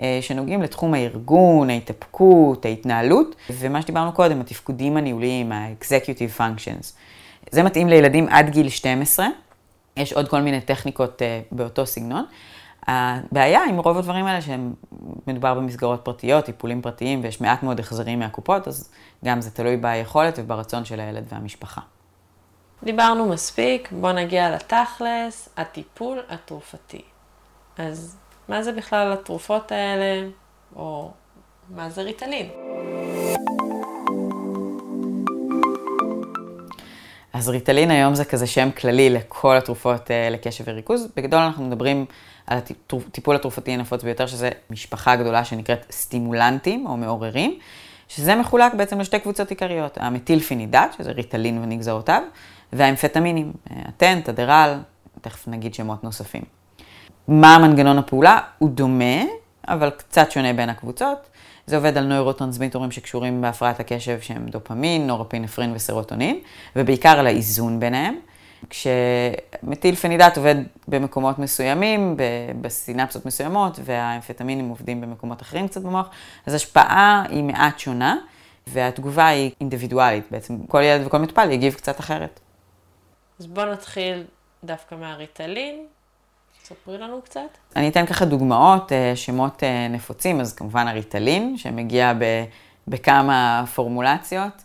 אה, 0.01 0.19
שנוגעים 0.21 0.61
לתחום 0.61 0.93
הארגון, 0.93 1.69
ההתאפקות, 1.69 2.65
ההתנהלות, 2.65 3.35
ומה 3.49 3.81
שדיברנו 3.81 4.11
קודם, 4.11 4.41
התפקודים 4.41 4.97
הניהוליים, 4.97 5.51
ה-executive 5.51 6.39
functions. 6.39 6.93
זה 7.51 7.63
מתאים 7.63 7.89
לילדים 7.89 8.27
עד 8.29 8.49
גיל 8.49 8.69
12. 8.69 9.27
יש 9.97 10.13
עוד 10.13 10.27
כל 10.29 10.41
מיני 10.41 10.61
טכניקות 10.61 11.21
אה, 11.21 11.41
באותו 11.51 11.85
סגנון. 11.85 12.25
הבעיה 12.87 13.63
עם 13.69 13.77
רוב 13.77 13.97
הדברים 13.97 14.25
האלה 14.25 14.41
שהם 14.41 14.73
מדובר 15.27 15.53
במסגרות 15.53 16.01
פרטיות, 16.03 16.45
טיפולים 16.45 16.81
פרטיים, 16.81 17.23
ויש 17.23 17.41
מעט 17.41 17.63
מאוד 17.63 17.79
החזרים 17.79 18.19
מהקופות, 18.19 18.67
אז 18.67 18.89
גם 19.25 19.41
זה 19.41 19.51
תלוי 19.51 19.77
ביכולת 19.77 20.39
וברצון 20.39 20.85
של 20.85 20.99
הילד 20.99 21.25
והמשפחה. 21.29 21.81
דיברנו 22.83 23.29
מספיק, 23.29 23.91
בואו 23.91 24.13
נגיע 24.13 24.55
לתכלס, 24.55 25.49
הטיפול 25.57 26.19
התרופתי. 26.29 27.01
אז 27.77 28.17
מה 28.49 28.63
זה 28.63 28.71
בכלל 28.71 29.13
התרופות 29.13 29.71
האלה, 29.71 30.29
או 30.75 31.11
מה 31.69 31.89
זה 31.89 32.01
ריטלין? 32.01 32.49
אז 37.33 37.49
ריטלין 37.49 37.91
היום 37.91 38.15
זה 38.15 38.25
כזה 38.25 38.47
שם 38.47 38.69
כללי 38.71 39.09
לכל 39.09 39.57
התרופות 39.57 40.11
אה, 40.11 40.29
לקשב 40.29 40.63
וריכוז. 40.67 41.07
בגדול 41.15 41.39
אנחנו 41.39 41.67
מדברים 41.67 42.05
על 42.47 42.57
הטיפול 42.57 43.35
התרופתי 43.35 43.71
הנפוץ 43.71 44.03
ביותר, 44.03 44.27
שזה 44.27 44.49
משפחה 44.69 45.15
גדולה 45.15 45.45
שנקראת 45.45 45.85
סטימולנטים 45.91 46.87
או 46.87 46.97
מעוררים, 46.97 47.59
שזה 48.07 48.35
מחולק 48.35 48.73
בעצם 48.73 48.99
לשתי 48.99 49.19
קבוצות 49.19 49.49
עיקריות, 49.49 49.97
המתילפנידט, 50.01 50.95
שזה 50.97 51.11
ריטלין 51.11 51.63
ונגזרותיו, 51.63 52.21
והאמפטמינים, 52.73 53.53
Attent, 53.69 54.29
Adderall, 54.29 54.79
תכף 55.21 55.47
נגיד 55.47 55.73
שמות 55.73 56.03
נוספים. 56.03 56.41
מה 57.27 57.55
המנגנון 57.55 57.97
הפעולה? 57.97 58.39
הוא 58.57 58.69
דומה, 58.69 59.23
אבל 59.67 59.89
קצת 59.89 60.31
שונה 60.31 60.53
בין 60.53 60.69
הקבוצות. 60.69 61.29
זה 61.71 61.77
עובד 61.77 61.97
על 61.97 62.03
נוירוטרנסמיטורים 62.03 62.91
שקשורים 62.91 63.41
בהפרעת 63.41 63.79
הקשב 63.79 64.21
שהם 64.21 64.45
דופמין, 64.45 65.07
נורפינפרין 65.07 65.73
וסרוטונין, 65.75 66.39
ובעיקר 66.75 67.19
על 67.19 67.27
האיזון 67.27 67.79
ביניהם. 67.79 68.19
כשמטיל 68.69 69.95
פנידט 69.95 70.37
עובד 70.37 70.55
במקומות 70.87 71.39
מסוימים, 71.39 72.17
בסינפסות 72.61 73.25
מסוימות, 73.25 73.79
והאמפטמינים 73.83 74.69
עובדים 74.69 75.01
במקומות 75.01 75.41
אחרים 75.41 75.67
קצת 75.67 75.81
במוח, 75.81 76.09
אז 76.45 76.53
השפעה 76.53 77.23
היא 77.29 77.43
מעט 77.43 77.79
שונה, 77.79 78.17
והתגובה 78.67 79.27
היא 79.27 79.51
אינדיבידואלית. 79.61 80.25
בעצם 80.31 80.57
כל 80.67 80.81
ילד 80.81 81.07
וכל 81.07 81.17
מטופל 81.17 81.51
יגיב 81.51 81.73
קצת 81.73 81.99
אחרת. 81.99 82.39
אז 83.39 83.47
בואו 83.47 83.71
נתחיל 83.71 84.23
דווקא 84.63 84.95
מהריטלין. 84.95 85.85
ספרי 86.71 86.97
לנו 86.97 87.21
קצת. 87.21 87.41
אני 87.75 87.89
אתן 87.89 88.05
ככה 88.05 88.25
דוגמאות, 88.25 88.91
אה, 88.91 89.15
שמות 89.15 89.63
אה, 89.63 89.87
נפוצים, 89.87 90.39
אז 90.41 90.53
כמובן 90.53 90.87
הריטלין, 90.87 91.57
שמגיע 91.57 92.13
בכמה 92.87 93.63
פורמולציות, 93.75 94.63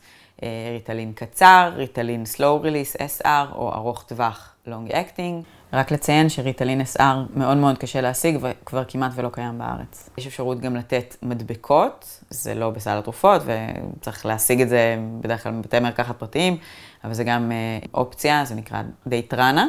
ריטלין 0.72 1.12
קצר, 1.12 1.72
ריטלין 1.76 2.24
slow 2.36 2.64
release 2.64 2.96
SR 3.22 3.54
או 3.54 3.72
ארוך 3.74 4.02
טווח 4.02 4.54
long 4.66 4.90
acting. 4.90 5.44
רק 5.72 5.90
לציין 5.90 6.28
שריטלין 6.28 6.80
SR 6.80 7.02
מאוד 7.36 7.56
מאוד 7.56 7.78
קשה 7.78 8.00
להשיג 8.00 8.38
וכבר 8.40 8.84
כמעט 8.84 9.12
ולא 9.14 9.28
קיים 9.28 9.58
בארץ. 9.58 10.10
יש 10.18 10.26
אפשרות 10.26 10.60
גם 10.60 10.76
לתת 10.76 11.16
מדבקות, 11.22 12.20
זה 12.30 12.54
לא 12.54 12.70
בסל 12.70 12.98
התרופות 12.98 13.42
וצריך 13.44 14.26
להשיג 14.26 14.60
את 14.60 14.68
זה 14.68 14.96
בדרך 15.20 15.42
כלל 15.42 15.52
בבתי 15.52 15.80
מרקחת 15.80 16.18
פרטיים, 16.18 16.56
אבל 17.04 17.14
זה 17.14 17.24
גם 17.24 17.52
אופציה, 17.94 18.44
זה 18.44 18.54
נקרא 18.54 18.82
דייטרנה. 19.06 19.66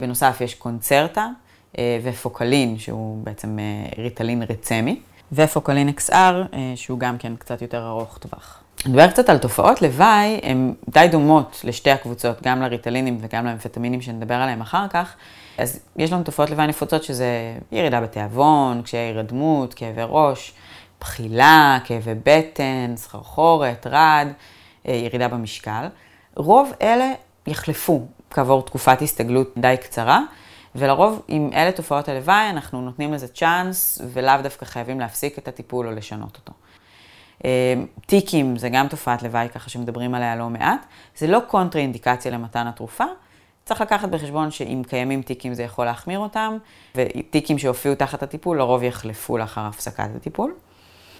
בנוסף 0.00 0.40
יש 0.40 0.54
קונצרטה 0.54 1.28
ופוקלין, 2.02 2.78
שהוא 2.78 3.24
בעצם 3.24 3.58
ריטלין 3.98 4.42
רצמי, 4.42 5.00
ופוקלין 5.32 5.88
XR, 5.88 6.12
שהוא 6.76 6.98
גם 6.98 7.18
כן 7.18 7.36
קצת 7.36 7.62
יותר 7.62 7.88
ארוך 7.88 8.18
טווח. 8.18 8.60
נדבר 8.86 9.10
קצת 9.10 9.28
על 9.28 9.38
תופעות 9.38 9.82
לוואי, 9.82 10.40
הן 10.42 10.74
די 10.88 11.08
דומות 11.10 11.60
לשתי 11.64 11.90
הקבוצות, 11.90 12.42
גם 12.42 12.62
לריטלינים 12.62 13.18
וגם 13.20 13.46
לאמפטמינים 13.46 14.00
שנדבר 14.00 14.34
עליהם 14.34 14.60
אחר 14.60 14.88
כך. 14.88 15.14
אז 15.58 15.80
יש 15.96 16.12
לנו 16.12 16.22
תופעות 16.22 16.50
לוואי 16.50 16.66
נפוצות 16.66 17.04
שזה 17.04 17.28
ירידה 17.72 18.00
בתיאבון, 18.00 18.82
קשיי 18.82 19.00
הירדמות, 19.00 19.74
כאבי 19.74 20.02
ראש, 20.08 20.52
בחילה, 21.00 21.78
כאבי 21.84 22.14
בטן, 22.24 22.92
סחרחורת, 22.96 23.86
רעד, 23.86 24.28
ירידה 24.84 25.28
במשקל. 25.28 25.86
רוב 26.36 26.72
אלה 26.82 27.12
יחלפו 27.46 28.06
כעבור 28.30 28.62
תקופת 28.62 29.02
הסתגלות 29.02 29.52
די 29.56 29.74
קצרה, 29.82 30.20
ולרוב 30.74 31.22
עם 31.28 31.50
אלה 31.54 31.72
תופעות 31.72 32.08
הלוואי 32.08 32.50
אנחנו 32.50 32.80
נותנים 32.80 33.12
לזה 33.12 33.28
צ'אנס 33.28 34.02
ולאו 34.12 34.42
דווקא 34.42 34.64
חייבים 34.64 35.00
להפסיק 35.00 35.38
את 35.38 35.48
הטיפול 35.48 35.86
או 35.86 35.92
לשנות 35.92 36.36
אותו. 36.36 36.52
טיקים 38.06 38.56
זה 38.56 38.68
גם 38.68 38.88
תופעת 38.88 39.22
לוואי 39.22 39.48
ככה 39.48 39.70
שמדברים 39.70 40.14
עליה 40.14 40.36
לא 40.36 40.50
מעט, 40.50 40.86
זה 41.16 41.26
לא 41.26 41.40
קונטרה 41.46 41.82
אינדיקציה 41.82 42.30
למתן 42.30 42.66
התרופה, 42.66 43.04
צריך 43.64 43.80
לקחת 43.80 44.08
בחשבון 44.08 44.50
שאם 44.50 44.82
קיימים 44.88 45.22
טיקים 45.22 45.54
זה 45.54 45.62
יכול 45.62 45.84
להחמיר 45.84 46.18
אותם, 46.18 46.56
וטיקים 46.94 47.58
שהופיעו 47.58 47.94
תחת 47.94 48.22
הטיפול 48.22 48.58
לרוב 48.58 48.82
יחלפו 48.82 49.38
לאחר 49.38 49.60
הפסקת 49.60 50.08
הטיפול. 50.16 50.54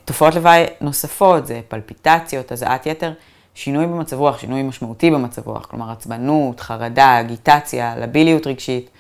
תופעות 0.05 0.35
לוואי 0.35 0.65
נוספות 0.81 1.47
זה 1.47 1.61
פלפיטציות, 1.69 2.53
הזעת 2.53 2.87
יתר, 2.87 3.13
שינוי 3.55 3.87
במצב 3.87 4.19
רוח, 4.19 4.39
שינוי 4.39 4.63
משמעותי 4.63 5.11
במצב 5.11 5.49
רוח, 5.49 5.67
כלומר 5.67 5.91
עצבנות, 5.91 6.61
חרדה, 6.61 7.21
אגיטציה, 7.21 7.97
לביליות 7.97 8.47
רגשית, 8.47 8.91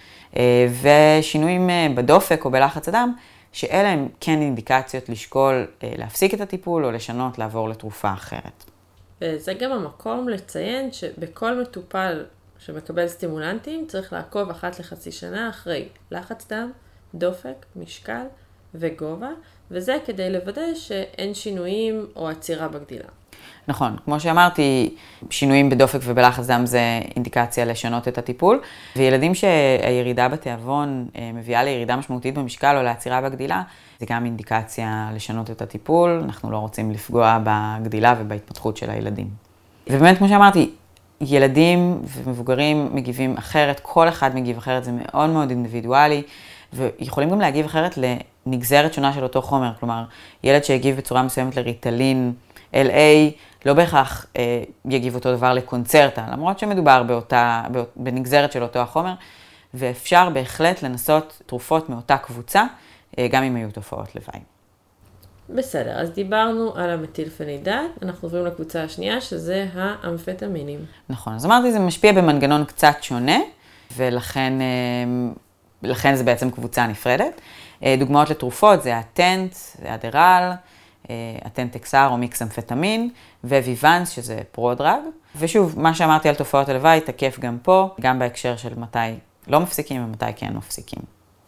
ושינויים 0.82 1.70
בדופק 1.94 2.44
או 2.44 2.50
בלחץ 2.50 2.88
הדם, 2.88 3.14
שאלה 3.52 3.88
הם 3.88 4.08
כן 4.20 4.40
אינדיקציות 4.40 5.08
לשקול 5.08 5.66
להפסיק 5.82 6.34
את 6.34 6.40
הטיפול 6.40 6.84
או 6.84 6.90
לשנות, 6.90 7.38
לעבור 7.38 7.68
לתרופה 7.68 8.12
אחרת. 8.12 8.64
וזה 9.20 9.54
גם 9.54 9.72
המקום 9.72 10.28
לציין 10.28 10.92
שבכל 10.92 11.60
מטופל 11.60 12.24
שמקבל 12.58 13.08
סטימולנטים 13.08 13.86
צריך 13.88 14.12
לעקוב 14.12 14.50
אחת 14.50 14.78
לחצי 14.78 15.12
שנה 15.12 15.48
אחרי 15.48 15.88
לחץ 16.10 16.46
דם, 16.52 16.70
דופק, 17.14 17.66
משקל 17.76 18.24
וגובה, 18.74 19.30
וזה 19.70 19.96
כדי 20.06 20.30
לוודא 20.30 20.74
שאין 20.74 21.34
שינויים 21.34 22.06
או 22.16 22.28
עצירה 22.28 22.68
בגדילה. 22.68 23.08
נכון, 23.68 23.96
כמו 24.04 24.20
שאמרתי, 24.20 24.94
שינויים 25.30 25.70
בדופק 25.70 25.98
ובלחץ 26.02 26.46
דם 26.46 26.66
זה 26.66 27.00
אינדיקציה 27.16 27.64
לשנות 27.64 28.08
את 28.08 28.18
הטיפול, 28.18 28.60
וילדים 28.96 29.34
שהירידה 29.34 30.28
בתיאבון 30.28 31.08
מביאה 31.34 31.64
לירידה 31.64 31.96
משמעותית 31.96 32.34
במשקל 32.34 32.76
או 32.76 32.82
לעצירה 32.82 33.20
בגדילה, 33.20 33.62
זה 34.00 34.06
גם 34.08 34.24
אינדיקציה 34.24 35.10
לשנות 35.14 35.50
את 35.50 35.62
הטיפול, 35.62 36.20
אנחנו 36.24 36.50
לא 36.50 36.56
רוצים 36.56 36.90
לפגוע 36.90 37.38
בגדילה 37.44 38.14
ובהתפתחות 38.20 38.76
של 38.76 38.90
הילדים. 38.90 39.28
ובאמת, 39.90 40.18
כמו 40.18 40.28
שאמרתי, 40.28 40.70
ילדים 41.20 42.02
ומבוגרים 42.06 42.88
מגיבים 42.92 43.36
אחרת, 43.38 43.80
כל 43.82 44.08
אחד 44.08 44.34
מגיב 44.34 44.56
אחרת, 44.56 44.84
זה 44.84 44.92
מאוד 44.92 45.30
מאוד 45.30 45.50
אינדיבידואלי, 45.50 46.22
ויכולים 46.74 47.30
גם 47.30 47.40
להגיב 47.40 47.66
אחרת 47.66 47.98
לנגזרת 48.46 48.94
שונה 48.94 49.12
של 49.12 49.22
אותו 49.22 49.42
חומר, 49.42 49.72
כלומר, 49.80 50.04
ילד 50.44 50.64
שהגיב 50.64 50.96
בצורה 50.96 51.22
מסוימת 51.22 51.56
לריטלין, 51.56 52.32
LA, 52.72 53.32
לא 53.66 53.72
בהכרח 53.74 54.26
אה, 54.36 54.62
יגיב 54.84 55.14
אותו 55.14 55.36
דבר 55.36 55.54
לקונצרטה, 55.54 56.26
למרות 56.32 56.58
שמדובר 56.58 57.02
באותה, 57.02 57.62
בנגזרת 57.96 58.52
של 58.52 58.62
אותו 58.62 58.78
החומר, 58.78 59.14
ואפשר 59.74 60.30
בהחלט 60.30 60.82
לנסות 60.82 61.42
תרופות 61.46 61.90
מאותה 61.90 62.16
קבוצה, 62.16 62.64
אה, 63.18 63.28
גם 63.30 63.42
אם 63.42 63.56
היו 63.56 63.70
תופעות 63.70 64.14
לוואי. 64.14 64.40
בסדר, 65.50 66.00
אז 66.00 66.10
דיברנו 66.10 66.72
על 66.76 66.90
המטילפנידט, 66.90 68.02
אנחנו 68.02 68.26
עוברים 68.26 68.46
לקבוצה 68.46 68.82
השנייה, 68.82 69.20
שזה 69.20 69.66
האמפטמינים. 69.74 70.80
נכון, 71.08 71.34
אז 71.34 71.46
אמרתי, 71.46 71.72
זה 71.72 71.78
משפיע 71.78 72.12
במנגנון 72.12 72.64
קצת 72.64 72.96
שונה, 73.00 73.38
ולכן 73.96 74.52
לכן 75.84 76.14
זה 76.14 76.24
בעצם 76.24 76.50
קבוצה 76.50 76.86
נפרדת. 76.86 77.40
דוגמאות 77.98 78.30
לתרופות 78.30 78.82
זה 78.82 78.98
הטנט, 78.98 79.52
זה 79.52 79.94
אדרל, 79.94 80.52
הטנט 81.44 81.76
אקסר 81.76 82.08
או 82.10 82.16
מיקס 82.16 82.42
אמפטמין, 82.42 83.10
Vyvanse, 83.44 84.10
שזה 84.10 84.40
prodrug. 84.52 85.00
ושוב, 85.38 85.80
מה 85.80 85.94
שאמרתי 85.94 86.28
על 86.28 86.34
תופעות 86.34 86.68
הלוואי 86.68 87.00
תקף 87.00 87.38
גם 87.40 87.58
פה, 87.62 87.94
גם 88.00 88.18
בהקשר 88.18 88.56
של 88.56 88.78
מתי 88.78 88.98
לא 89.46 89.60
מפסיקים 89.60 90.04
ומתי 90.04 90.26
כן 90.36 90.56
מפסיקים. 90.56 91.02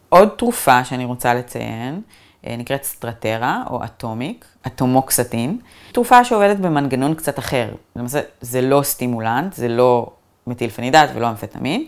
עוד 0.09 0.29
תרופה 0.29 0.85
שאני 0.85 1.05
רוצה 1.05 1.35
לציין, 1.35 2.03
נקראת 2.46 2.85
Strattera 2.85 3.62
או 3.70 3.85
Atomic, 3.85 4.44
אטומוקסטין, 4.66 5.59
תרופה 5.92 6.25
שעובדת 6.25 6.57
במנגנון 6.57 7.14
קצת 7.14 7.38
אחר. 7.38 7.68
למעשה 7.96 8.20
זה 8.40 8.61
לא 8.61 8.83
סטימולנט, 8.83 9.53
זה 9.53 9.68
לא 9.68 10.11
מתילפנידט 10.46 11.09
ולא 11.14 11.31
אמפטמין. 11.31 11.87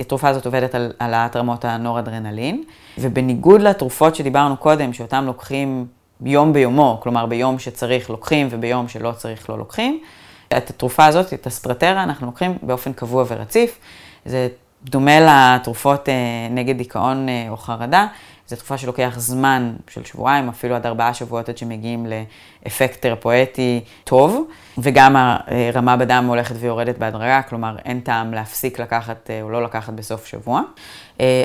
התרופה 0.00 0.28
הזאת 0.28 0.46
עובדת 0.46 0.74
על 0.74 0.92
העלאת 1.00 1.36
רמות 1.36 1.64
הנורדרנלין, 1.64 2.64
ובניגוד 2.98 3.60
לתרופות 3.60 4.14
שדיברנו 4.14 4.56
קודם, 4.56 4.92
שאותן 4.92 5.24
לוקחים 5.24 5.86
יום 6.22 6.52
ביומו, 6.52 6.98
כלומר 7.02 7.26
ביום 7.26 7.58
שצריך 7.58 8.10
לוקחים 8.10 8.48
וביום 8.50 8.88
שלא 8.88 9.12
צריך 9.12 9.50
לא 9.50 9.58
לוקחים, 9.58 10.00
את 10.56 10.70
התרופה 10.70 11.06
הזאת, 11.06 11.34
את 11.34 11.46
הסטרטרה, 11.46 12.02
אנחנו 12.02 12.26
לוקחים 12.26 12.58
באופן 12.62 12.92
קבוע 12.92 13.24
ורציף. 13.28 13.78
זה 14.24 14.48
דומה 14.84 15.20
לתרופות 15.20 16.08
נגד 16.50 16.78
דיכאון 16.78 17.26
או 17.48 17.56
חרדה. 17.56 18.06
זו 18.48 18.56
תקופה 18.56 18.78
שלוקח 18.78 19.14
זמן 19.16 19.74
של 19.90 20.04
שבועיים, 20.04 20.48
אפילו 20.48 20.74
עד 20.74 20.86
ארבעה 20.86 21.14
שבועות 21.14 21.48
עד 21.48 21.58
שמגיעים 21.58 22.06
לאפקט 22.06 23.02
תרפואטי 23.02 23.80
טוב, 24.04 24.48
וגם 24.78 25.16
הרמה 25.16 25.96
בדם 25.96 26.24
הולכת 26.28 26.54
ויורדת 26.58 26.98
בהדרגה, 26.98 27.42
כלומר 27.42 27.76
אין 27.84 28.00
טעם 28.00 28.34
להפסיק 28.34 28.78
לקחת 28.78 29.30
או 29.42 29.50
לא 29.50 29.64
לקחת 29.64 29.92
בסוף 29.92 30.26
שבוע. 30.26 30.62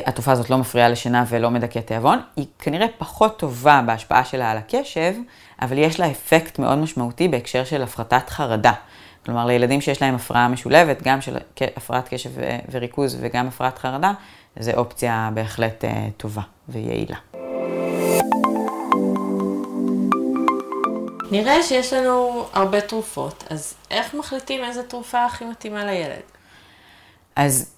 התרופה 0.05 0.31
הזאת 0.31 0.49
לא 0.49 0.57
מפריעה 0.57 0.89
לשינה 0.89 1.25
ולא 1.29 1.51
מדכאת 1.51 1.87
תיאבון, 1.87 2.19
היא 2.35 2.45
כנראה 2.59 2.87
פחות 2.97 3.39
טובה 3.39 3.81
בהשפעה 3.85 4.25
שלה 4.25 4.51
על 4.51 4.57
הקשב, 4.57 5.13
אבל 5.61 5.77
יש 5.77 5.99
לה 5.99 6.11
אפקט 6.11 6.59
מאוד 6.59 6.77
משמעותי 6.77 7.27
בהקשר 7.27 7.63
של 7.63 7.83
הפחתת 7.83 8.29
חרדה. 8.29 8.73
כלומר, 9.25 9.45
לילדים 9.45 9.81
שיש 9.81 10.01
להם 10.01 10.15
הפרעה 10.15 10.47
משולבת, 10.47 11.03
גם 11.03 11.21
של 11.21 11.37
הפרעת 11.77 12.07
קשב 12.09 12.29
וריכוז 12.71 13.17
וגם 13.21 13.47
הפרעת 13.47 13.77
חרדה, 13.77 14.11
זו 14.59 14.71
אופציה 14.71 15.29
בהחלט 15.33 15.83
טובה 16.17 16.41
ויעילה. 16.69 17.17
נראה 21.31 21.63
שיש 21.63 21.93
לנו 21.93 22.45
הרבה 22.53 22.81
תרופות, 22.81 23.43
אז 23.49 23.73
איך 23.91 24.13
מחליטים 24.13 24.63
איזה 24.63 24.83
תרופה 24.83 25.25
הכי 25.25 25.45
מתאימה 25.45 25.85
לילד? 25.85 26.21
אז 27.35 27.73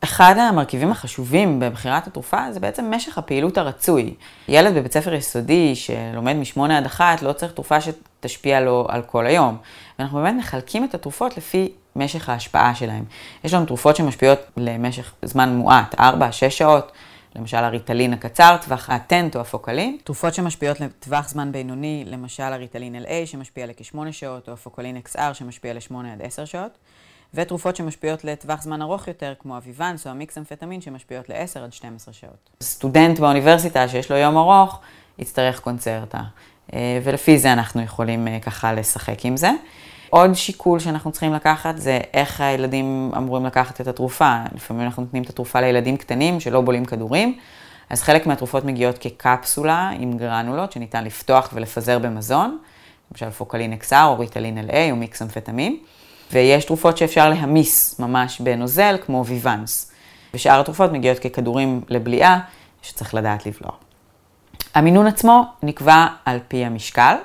אחד 0.00 0.34
המרכיבים 0.38 0.90
החשובים 0.90 1.60
בבחירת 1.60 2.06
התרופה 2.06 2.52
זה 2.52 2.60
בעצם 2.60 2.90
משך 2.94 3.18
הפעילות 3.18 3.58
הרצוי. 3.58 4.14
ילד 4.48 4.74
בבית 4.74 4.92
ספר 4.92 5.14
יסודי 5.14 5.74
שלומד 5.76 6.32
משמונה 6.32 6.78
עד 6.78 6.86
אחת 6.86 7.22
לא 7.22 7.32
צריך 7.32 7.52
תרופה 7.52 7.76
שתשפיע 7.80 8.60
לו 8.60 8.86
על 8.88 9.02
כל 9.02 9.26
היום. 9.26 9.56
ואנחנו 9.98 10.18
באמת 10.18 10.34
מחלקים 10.38 10.84
את 10.84 10.94
התרופות 10.94 11.36
לפי 11.36 11.72
משך 11.96 12.28
ההשפעה 12.28 12.74
שלהם. 12.74 13.04
יש 13.44 13.54
לנו 13.54 13.66
תרופות 13.66 13.96
שמשפיעות 13.96 14.38
למשך 14.56 15.12
זמן 15.22 15.56
מועט, 15.56 15.94
4-6 15.94 16.00
שעות, 16.50 16.92
למשל 17.36 17.56
הריטלין 17.56 18.12
הקצר, 18.12 18.56
טווח 18.64 18.90
הטנט 18.90 19.36
או 19.36 19.40
הפוקלין. 19.40 19.98
תרופות 20.04 20.34
שמשפיעות 20.34 20.80
לטווח 20.80 21.28
זמן 21.28 21.52
בינוני, 21.52 22.04
למשל 22.06 22.42
הריטלין 22.42 22.96
LA 22.96 23.26
שמשפיע 23.26 23.66
לכ-8 23.66 23.98
שעות, 24.10 24.48
או 24.48 24.52
הפוקלין 24.52 25.00
XR 25.04 25.34
שמשפיע 25.34 25.72
ל-8 25.72 25.94
עד 26.12 26.22
10 26.22 26.44
שעות. 26.44 26.78
ותרופות 27.34 27.76
שמשפיעות 27.76 28.24
לטווח 28.24 28.62
זמן 28.62 28.82
ארוך 28.82 29.08
יותר, 29.08 29.34
כמו 29.38 29.54
הוויוונס 29.54 30.06
או 30.06 30.10
המיקס 30.10 30.38
אמפטמין, 30.38 30.80
שמשפיעות 30.80 31.28
ל-10 31.28 31.60
עד 31.60 31.72
12 31.72 32.14
שעות. 32.14 32.50
סטודנט 32.62 33.18
באוניברסיטה 33.18 33.88
שיש 33.88 34.10
לו 34.10 34.16
יום 34.16 34.36
ארוך, 34.36 34.80
יצטרך 35.18 35.60
קונצרטה. 35.60 36.20
ולפי 37.02 37.38
זה 37.38 37.52
אנחנו 37.52 37.82
יכולים 37.82 38.28
ככה 38.40 38.72
לשחק 38.72 39.24
עם 39.24 39.36
זה. 39.36 39.50
עוד 40.10 40.34
שיקול 40.34 40.78
שאנחנו 40.78 41.12
צריכים 41.12 41.32
לקחת 41.32 41.78
זה 41.78 42.00
איך 42.14 42.40
הילדים 42.40 43.12
אמורים 43.16 43.46
לקחת 43.46 43.80
את 43.80 43.88
התרופה. 43.88 44.36
לפעמים 44.54 44.82
אנחנו 44.82 45.02
נותנים 45.02 45.22
את 45.22 45.30
התרופה 45.30 45.60
לילדים 45.60 45.96
קטנים 45.96 46.40
שלא 46.40 46.60
בולים 46.60 46.84
כדורים, 46.84 47.38
אז 47.90 48.02
חלק 48.02 48.26
מהתרופות 48.26 48.64
מגיעות 48.64 48.98
כקפסולה 48.98 49.90
עם 49.98 50.18
גרנולות 50.18 50.72
שניתן 50.72 51.04
לפתוח 51.04 51.50
ולפזר 51.52 51.98
במזון, 51.98 52.58
למשל 53.12 53.30
פוקלין 53.30 53.78
XR 53.82 53.94
או 54.04 54.18
ריטלין 54.18 54.58
LA 54.58 54.90
או 54.90 54.96
מיקס 54.96 55.22
אמפטמין, 55.22 55.76
ויש 56.32 56.64
תרופות 56.64 56.98
שאפשר 56.98 57.28
להמיס 57.30 57.98
ממש 57.98 58.40
בנוזל, 58.40 58.96
כמו 59.06 59.26
ויוונס. 59.26 59.92
ושאר 60.34 60.60
התרופות 60.60 60.92
מגיעות 60.92 61.18
ככדורים 61.18 61.80
לבליעה, 61.88 62.40
שצריך 62.82 63.14
לדעת 63.14 63.46
לבלוע. 63.46 63.72
המינון 64.74 65.06
עצמו 65.06 65.44
נקבע 65.62 66.06
על 66.24 66.38
פי 66.48 66.64
המשקל 66.64 67.16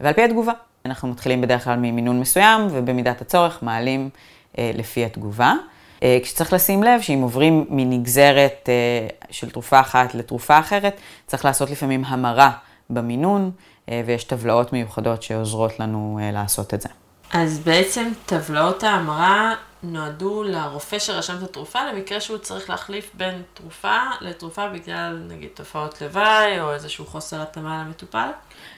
ועל 0.00 0.12
פי 0.12 0.24
התגובה. 0.24 0.52
אנחנו 0.84 1.08
מתחילים 1.08 1.40
בדרך 1.40 1.64
כלל 1.64 1.76
ממינון 1.76 2.20
מסוים, 2.20 2.66
ובמידת 2.70 3.20
הצורך 3.20 3.62
מעלים 3.62 4.10
אה, 4.58 4.70
לפי 4.74 5.04
התגובה. 5.04 5.54
אה, 6.02 6.18
כשצריך 6.22 6.52
לשים 6.52 6.82
לב 6.82 7.00
שאם 7.00 7.20
עוברים 7.22 7.66
מנגזרת 7.70 8.68
אה, 8.68 9.08
של 9.30 9.50
תרופה 9.50 9.80
אחת 9.80 10.14
לתרופה 10.14 10.58
אחרת, 10.58 11.00
צריך 11.26 11.44
לעשות 11.44 11.70
לפעמים 11.70 12.04
המרה 12.04 12.50
במינון, 12.90 13.50
אה, 13.88 14.02
ויש 14.06 14.24
טבלאות 14.24 14.72
מיוחדות 14.72 15.22
שעוזרות 15.22 15.80
לנו 15.80 16.18
אה, 16.22 16.30
לעשות 16.30 16.74
את 16.74 16.80
זה. 16.80 16.88
אז 17.32 17.58
בעצם 17.58 18.12
טבלאות 18.26 18.82
ההמרה 18.82 19.54
נועדו 19.82 20.42
לרופא 20.42 20.98
שרשם 20.98 21.36
את 21.36 21.42
התרופה 21.42 21.78
למקרה 21.84 22.20
שהוא 22.20 22.38
צריך 22.38 22.70
להחליף 22.70 23.10
בין 23.14 23.42
תרופה 23.54 23.96
לתרופה 24.20 24.68
בגלל 24.68 25.22
נגיד 25.28 25.48
תופעות 25.54 26.02
לוואי 26.02 26.60
או 26.60 26.72
איזשהו 26.72 27.06
חוסר 27.06 27.42
התאמה 27.42 27.84
למטופל? 27.84 28.28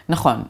נכון. 0.08 0.42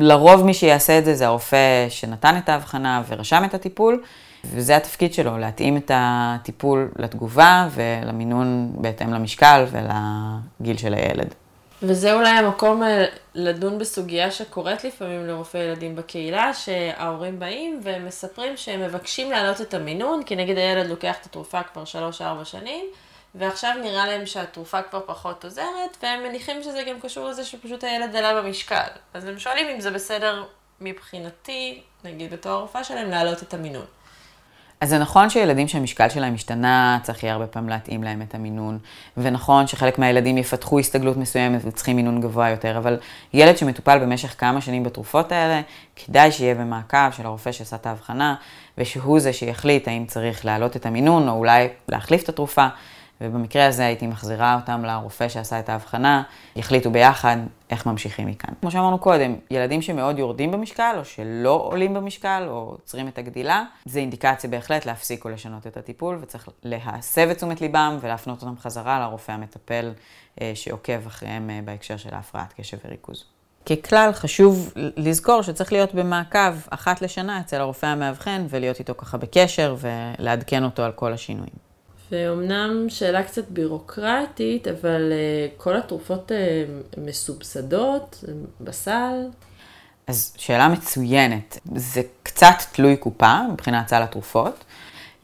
לרוב 0.00 0.44
מי 0.44 0.54
שיעשה 0.54 0.98
את 0.98 1.04
זה 1.04 1.14
זה 1.14 1.26
הרופא 1.26 1.86
שנתן 1.88 2.36
את 2.44 2.48
ההבחנה 2.48 3.02
ורשם 3.08 3.42
את 3.44 3.54
הטיפול, 3.54 4.02
וזה 4.44 4.76
התפקיד 4.76 5.14
שלו, 5.14 5.38
להתאים 5.38 5.76
את 5.76 5.90
הטיפול 5.94 6.90
לתגובה 6.98 7.68
ולמינון 7.70 8.72
בהתאם 8.74 9.12
למשקל 9.12 9.64
ולגיל 9.70 10.76
של 10.76 10.94
הילד. 10.94 11.34
וזה 11.82 12.14
אולי 12.14 12.30
המקום 12.30 12.82
אה, 12.82 13.04
לדון 13.34 13.78
בסוגיה 13.78 14.30
שקורית 14.30 14.84
לפעמים 14.84 15.26
לרופאי 15.26 15.60
ילדים 15.60 15.96
בקהילה, 15.96 16.54
שההורים 16.54 17.38
באים 17.38 17.80
ומספרים 17.82 18.56
שהם 18.56 18.80
מבקשים 18.80 19.30
להעלות 19.30 19.60
את 19.60 19.74
המינון, 19.74 20.22
כי 20.22 20.36
נגיד 20.36 20.58
הילד 20.58 20.86
לוקח 20.86 21.16
את 21.20 21.26
התרופה 21.26 21.62
כבר 21.62 21.82
3-4 22.18 22.44
שנים, 22.44 22.84
ועכשיו 23.34 23.74
נראה 23.82 24.06
להם 24.06 24.26
שהתרופה 24.26 24.82
כבר 24.82 25.00
פחות 25.06 25.44
עוזרת, 25.44 25.96
והם 26.02 26.22
מניחים 26.22 26.62
שזה 26.62 26.82
גם 26.88 27.00
קשור 27.00 27.28
לזה 27.28 27.44
שפשוט 27.44 27.84
הילד 27.84 28.16
עלה 28.16 28.42
במשקל. 28.42 28.88
אז 29.14 29.24
הם 29.24 29.38
שואלים 29.38 29.66
אם 29.74 29.80
זה 29.80 29.90
בסדר 29.90 30.44
מבחינתי, 30.80 31.82
נגיד 32.04 32.32
בתור 32.32 32.52
הרופאה 32.52 32.84
שלהם, 32.84 33.10
להעלות 33.10 33.42
את 33.42 33.54
המינון. 33.54 33.84
אז 34.80 34.88
זה 34.88 34.98
נכון 34.98 35.30
שילדים 35.30 35.68
שהמשקל 35.68 36.08
שלהם 36.08 36.34
השתנה, 36.34 36.98
צריך 37.02 37.22
יהיה 37.22 37.32
הרבה 37.32 37.46
פעמים 37.46 37.68
להתאים 37.68 38.02
להם 38.02 38.22
את 38.22 38.34
המינון, 38.34 38.78
ונכון 39.16 39.66
שחלק 39.66 39.98
מהילדים 39.98 40.38
יפתחו 40.38 40.78
הסתגלות 40.78 41.16
מסוימת 41.16 41.60
וצריכים 41.64 41.96
מינון 41.96 42.20
גבוה 42.20 42.50
יותר, 42.50 42.78
אבל 42.78 42.98
ילד 43.32 43.56
שמטופל 43.56 43.98
במשך 43.98 44.34
כמה 44.38 44.60
שנים 44.60 44.84
בתרופות 44.84 45.32
האלה, 45.32 45.60
כדאי 45.96 46.32
שיהיה 46.32 46.54
במעקב 46.54 47.10
של 47.10 47.26
הרופא 47.26 47.52
שעשה 47.52 47.76
את 47.76 47.86
ההבחנה, 47.86 48.34
ושהוא 48.78 49.20
זה 49.20 49.32
שיחליט 49.32 49.88
האם 49.88 50.06
צריך 50.06 50.44
להעלות 50.44 50.76
את 50.76 50.86
המינון, 50.86 51.28
או 51.28 51.34
אולי 51.34 51.68
להחליף 51.88 52.22
את 52.22 52.28
התרופה. 52.28 52.66
ובמקרה 53.22 53.66
הזה 53.66 53.86
הייתי 53.86 54.06
מחזירה 54.06 54.54
אותם 54.54 54.84
לרופא 54.84 55.28
שעשה 55.28 55.58
את 55.58 55.68
ההבחנה, 55.68 56.22
יחליטו 56.56 56.90
ביחד 56.90 57.36
איך 57.70 57.86
ממשיכים 57.86 58.28
מכאן. 58.28 58.54
כמו 58.60 58.70
שאמרנו 58.70 58.98
קודם, 58.98 59.34
ילדים 59.50 59.82
שמאוד 59.82 60.18
יורדים 60.18 60.50
במשקל, 60.52 60.94
או 60.98 61.04
שלא 61.04 61.62
עולים 61.64 61.94
במשקל, 61.94 62.44
או 62.48 62.54
עוצרים 62.54 63.08
את 63.08 63.18
הגדילה, 63.18 63.64
זה 63.84 63.98
אינדיקציה 63.98 64.50
בהחלט 64.50 64.86
להפסיק 64.86 65.24
או 65.24 65.30
לשנות 65.30 65.66
את 65.66 65.76
הטיפול, 65.76 66.18
וצריך 66.20 66.48
להסב 66.62 67.28
את 67.30 67.36
תשומת 67.36 67.60
ליבם 67.60 67.98
ולהפנות 68.00 68.42
אותם 68.42 68.58
חזרה 68.58 69.00
לרופא 69.00 69.32
המטפל 69.32 69.92
אה, 70.40 70.52
שעוקב 70.54 71.06
אחריהם 71.06 71.50
אה, 71.50 71.60
בהקשר 71.64 71.96
של 71.96 72.14
ההפרעת 72.14 72.52
קשב 72.52 72.76
וריכוז. 72.84 73.24
ככלל, 73.66 74.10
חשוב 74.12 74.72
לזכור 74.76 75.42
שצריך 75.42 75.72
להיות 75.72 75.94
במעקב 75.94 76.54
אחת 76.70 77.02
לשנה 77.02 77.40
אצל 77.40 77.60
הרופא 77.60 77.86
המאבחן 77.86 78.46
ולהיות 78.48 78.78
איתו 78.78 78.94
ככה 78.96 79.18
בקשר 79.18 79.76
ולעדכן 79.78 80.64
אותו 80.64 80.82
על 80.82 80.92
כל 80.92 81.12
השינויים. 81.12 81.71
ואומנם 82.12 82.86
שאלה 82.88 83.22
קצת 83.22 83.50
בירוקרטית, 83.50 84.68
אבל 84.68 85.12
uh, 85.12 85.60
כל 85.62 85.76
התרופות 85.76 86.30
uh, 86.30 87.00
מסובסדות 87.00 88.24
בסל. 88.60 89.26
אז 90.06 90.34
שאלה 90.36 90.68
מצוינת. 90.68 91.58
זה 91.74 92.02
קצת 92.22 92.54
תלוי 92.72 92.96
קופה 92.96 93.40
מבחינת 93.52 93.88
סל 93.88 94.02
התרופות. 94.02 94.64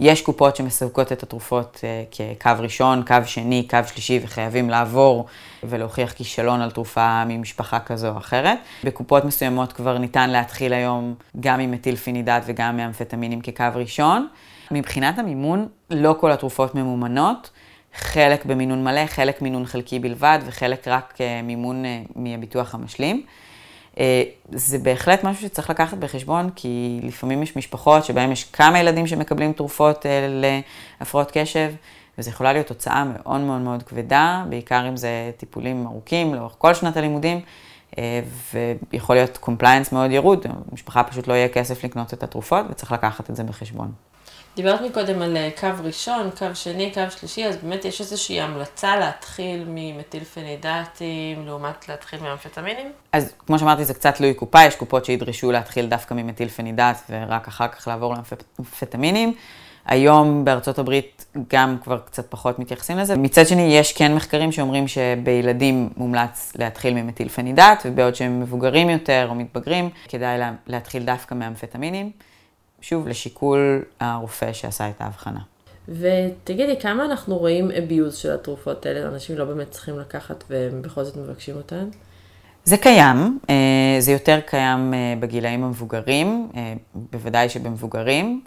יש 0.01 0.22
קופות 0.22 0.57
שמספקות 0.57 1.12
את 1.12 1.22
התרופות 1.22 1.81
כקו 2.11 2.51
ראשון, 2.59 3.03
קו 3.07 3.16
שני, 3.24 3.66
קו 3.70 3.79
שלישי, 3.87 4.20
וחייבים 4.24 4.70
לעבור 4.70 5.27
ולהוכיח 5.62 6.12
כישלון 6.12 6.61
על 6.61 6.70
תרופה 6.70 7.24
ממשפחה 7.24 7.81
כזו 7.81 8.09
או 8.09 8.18
אחרת. 8.18 8.59
בקופות 8.85 9.24
מסוימות 9.24 9.72
כבר 9.72 9.98
ניתן 9.98 10.31
להתחיל 10.31 10.72
היום 10.72 11.14
גם 11.40 11.61
עם 11.61 11.70
מטילפינידט 11.70 12.42
וגם 12.46 12.77
מאמפטמינים 12.77 13.40
כקו 13.40 13.64
ראשון. 13.74 14.29
מבחינת 14.70 15.18
המימון, 15.18 15.68
לא 15.90 16.16
כל 16.20 16.33
התרופות 16.33 16.74
ממומנות. 16.74 17.50
חלק 17.94 18.44
במינון 18.44 18.85
מלא, 18.85 19.07
חלק 19.07 19.42
מינון 19.42 19.66
חלקי 19.66 19.98
בלבד, 19.98 20.38
וחלק 20.46 20.88
רק 20.88 21.14
אה, 21.20 21.42
מימון 21.42 21.85
אה, 21.85 22.02
מהביטוח 22.16 22.74
המשלים. 22.74 23.22
אה, 23.98 24.22
זה 24.52 24.78
בהחלט 24.78 25.24
משהו 25.24 25.42
שצריך 25.42 25.70
לקחת 25.70 25.98
בחשבון, 25.98 26.50
כי 26.57 27.00
לפעמים 27.02 27.42
יש 27.42 27.57
משפחות 27.57 28.04
שבהן 28.04 28.33
יש 28.33 28.44
כמה 28.44 28.78
ילדים 28.78 29.07
שמקבלים 29.07 29.52
תרופות 29.52 30.07
להפרעות 31.00 31.31
קשב, 31.35 31.72
וזו 32.18 32.31
יכולה 32.31 32.52
להיות 32.52 32.66
תוצאה 32.66 33.04
מאוד 33.04 33.40
מאוד 33.40 33.61
מאוד 33.61 33.83
כבדה, 33.83 34.44
בעיקר 34.48 34.88
אם 34.88 34.96
זה 34.96 35.31
טיפולים 35.37 35.87
ארוכים 35.87 36.35
לאורך 36.35 36.54
כל 36.59 36.74
שנת 36.74 36.96
הלימודים, 36.96 37.40
ויכול 38.92 39.16
להיות 39.16 39.37
compliance 39.37 39.92
מאוד 39.92 40.11
ירוד, 40.11 40.46
למשפחה 40.70 41.02
פשוט 41.02 41.26
לא 41.26 41.35
יהיה 41.35 41.48
כסף 41.48 41.85
לקנות 41.85 42.14
את 42.14 42.22
התרופות, 42.22 42.66
וצריך 42.70 42.92
לקחת 42.92 43.31
את 43.31 43.37
זה 43.37 43.44
בחשבון. 43.44 43.92
דיברת 44.59 44.81
מקודם 44.81 45.23
על 45.23 45.37
אה, 45.37 45.49
קו 45.61 45.68
ראשון, 45.85 46.31
קו 46.38 46.47
שני, 46.55 46.92
קו 46.94 47.01
שלישי, 47.18 47.47
אז 47.47 47.57
באמת 47.57 47.85
יש 47.85 48.01
איזושהי 48.01 48.40
המלצה 48.40 48.97
להתחיל 48.97 49.64
ממתילפנידטים 49.68 51.46
לעומת 51.47 51.88
להתחיל 51.88 52.21
מאמפטמינים? 52.23 52.92
אז 53.12 53.33
כמו 53.47 53.59
שאמרתי, 53.59 53.85
זה 53.85 53.94
קצת 53.94 54.14
תלוי 54.14 54.35
קופה, 54.35 54.64
יש 54.64 54.77
קופות 54.77 55.05
שידרשו 55.05 55.53
להתחיל 55.53 55.87
דווקא 55.87 56.14
ממתילפנידט 56.14 56.98
ורק 57.11 57.49
אחר 57.49 57.68
כך 57.68 57.88
לעבור 57.88 58.14
לאמפטמינים. 58.14 59.35
היום 59.87 60.44
בארצות 60.44 60.79
הברית 60.79 61.27
גם 61.53 61.77
כבר 61.85 61.99
קצת 61.99 62.31
פחות 62.31 62.59
מתייחסים 62.59 62.99
לזה. 62.99 63.16
מצד 63.16 63.47
שני, 63.47 63.62
יש 63.62 63.92
כן 63.92 64.14
מחקרים 64.14 64.53
שאומרים 64.53 64.88
שבילדים 64.88 65.88
מומלץ 65.97 66.53
להתחיל 66.59 66.94
ממטילפנידט, 66.94 67.83
ובעוד 67.85 68.14
שהם 68.14 68.40
מבוגרים 68.40 68.90
יותר 68.90 69.27
או 69.31 69.35
מתבגרים, 69.35 69.90
כדאי 70.09 70.38
להתחיל 70.66 71.03
דווקא 71.05 71.35
מאמפטמינים. 71.35 72.11
שוב, 72.80 73.08
לשיקול 73.08 73.84
הרופא 74.00 74.52
שעשה 74.52 74.88
את 74.90 75.00
ההבחנה. 75.00 75.40
ותגידי, 75.88 76.80
כמה 76.80 77.04
אנחנו 77.04 77.36
רואים 77.36 77.70
abuse 77.70 78.12
של 78.12 78.32
התרופות 78.32 78.86
האלה? 78.86 79.08
אנשים 79.08 79.38
לא 79.38 79.44
באמת 79.44 79.70
צריכים 79.70 79.98
לקחת 79.98 80.44
והם 80.50 80.82
בכל 80.82 81.04
זאת 81.04 81.16
מבקשים 81.16 81.56
אותן? 81.56 81.88
זה 82.64 82.76
קיים, 82.76 83.38
אה, 83.50 83.96
זה 83.98 84.12
יותר 84.12 84.40
קיים 84.46 84.94
אה, 84.94 85.14
בגילאים 85.20 85.64
המבוגרים, 85.64 86.48
אה, 86.56 86.74
בוודאי 86.94 87.48
שבמבוגרים. 87.48 88.42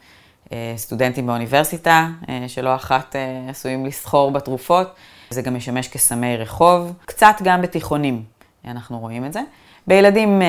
סטודנטים 0.76 1.28
באוניברסיטה, 1.28 2.08
שלא 2.48 2.76
אחת 2.76 3.16
עשויים 3.50 3.86
לסחור 3.86 4.32
בתרופות. 4.32 4.88
זה 5.30 5.42
גם 5.42 5.56
משמש 5.56 5.88
כסמי 5.88 6.38
רחוב, 6.38 6.94
קצת 7.06 7.36
גם 7.44 7.62
בתיכונים 7.62 8.24
אנחנו 8.66 9.00
רואים 9.00 9.26
את 9.26 9.34
זה. 9.34 9.42
בילדים 9.88 10.42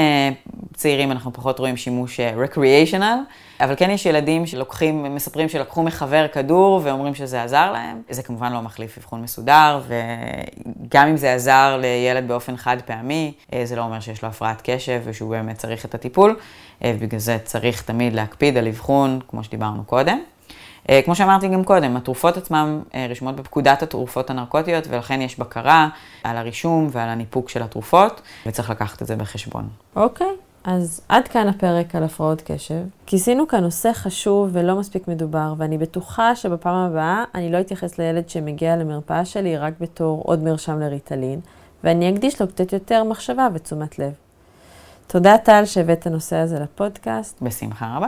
צעירים 0.74 1.12
אנחנו 1.12 1.32
פחות 1.32 1.58
רואים 1.58 1.76
שימוש 1.76 2.20
recreational, 2.20 3.02
אבל 3.60 3.74
כן 3.76 3.90
יש 3.90 4.06
ילדים 4.06 4.46
שלוקחים, 4.46 5.14
מספרים 5.14 5.48
שלקחו 5.48 5.82
מחבר 5.82 6.26
כדור 6.32 6.80
ואומרים 6.84 7.14
שזה 7.14 7.42
עזר 7.42 7.72
להם. 7.72 8.02
זה 8.10 8.22
כמובן 8.22 8.52
לא 8.52 8.62
מחליף 8.62 8.98
אבחון 8.98 9.22
מסודר, 9.22 9.80
וגם 9.88 11.08
אם 11.08 11.16
זה 11.16 11.34
עזר 11.34 11.78
לילד 11.80 12.28
באופן 12.28 12.56
חד 12.56 12.76
פעמי, 12.84 13.32
אה, 13.52 13.66
זה 13.66 13.76
לא 13.76 13.82
אומר 13.82 14.00
שיש 14.00 14.22
לו 14.22 14.28
הפרעת 14.28 14.60
קשב 14.64 15.00
ושהוא 15.04 15.30
באמת 15.30 15.58
צריך 15.58 15.84
את 15.84 15.94
הטיפול. 15.94 16.36
אה, 16.84 16.94
בגלל 17.00 17.20
זה 17.20 17.38
צריך 17.44 17.82
תמיד 17.82 18.12
להקפיד 18.12 18.56
על 18.56 18.68
אבחון, 18.68 19.20
כמו 19.28 19.44
שדיברנו 19.44 19.84
קודם. 19.84 20.18
אה, 20.90 21.00
כמו 21.04 21.14
שאמרתי 21.14 21.48
גם 21.48 21.64
קודם, 21.64 21.96
התרופות 21.96 22.36
עצמן 22.36 22.80
רשומות 23.10 23.36
בפקודת 23.36 23.82
התרופות 23.82 24.30
הנרקוטיות, 24.30 24.84
ולכן 24.88 25.20
יש 25.20 25.38
בקרה 25.38 25.88
על 26.24 26.36
הרישום 26.36 26.88
ועל 26.92 27.08
הניפוק 27.08 27.48
של 27.48 27.62
התרופות, 27.62 28.20
וצריך 28.46 28.70
לקחת 28.70 29.02
את 29.02 29.06
זה 29.06 29.16
בחשבון. 29.16 29.68
אוקיי. 29.96 30.26
Okay. 30.26 30.52
אז 30.64 31.00
עד 31.08 31.28
כאן 31.28 31.48
הפרק 31.48 31.94
על 31.94 32.04
הפרעות 32.04 32.42
קשב. 32.44 32.82
כיסינו 33.06 33.48
כאן 33.48 33.60
נושא 33.60 33.92
חשוב 33.92 34.48
ולא 34.52 34.76
מספיק 34.76 35.08
מדובר, 35.08 35.54
ואני 35.56 35.78
בטוחה 35.78 36.36
שבפעם 36.36 36.74
הבאה 36.74 37.24
אני 37.34 37.52
לא 37.52 37.60
אתייחס 37.60 37.98
לילד 37.98 38.28
שמגיע 38.28 38.76
למרפאה 38.76 39.24
שלי 39.24 39.56
רק 39.56 39.72
בתור 39.80 40.22
עוד 40.22 40.42
מרשם 40.42 40.80
לריטלין, 40.80 41.40
ואני 41.84 42.10
אקדיש 42.10 42.40
לו 42.40 42.48
קצת 42.48 42.72
יותר 42.72 43.04
מחשבה 43.04 43.48
ותשומת 43.54 43.98
לב. 43.98 44.12
תודה 45.06 45.38
טל 45.38 45.64
שהבאת 45.64 45.98
את 45.98 46.06
הנושא 46.06 46.36
הזה 46.36 46.58
לפודקאסט. 46.58 47.42
בשמחה 47.42 47.96
רבה. 47.96 48.06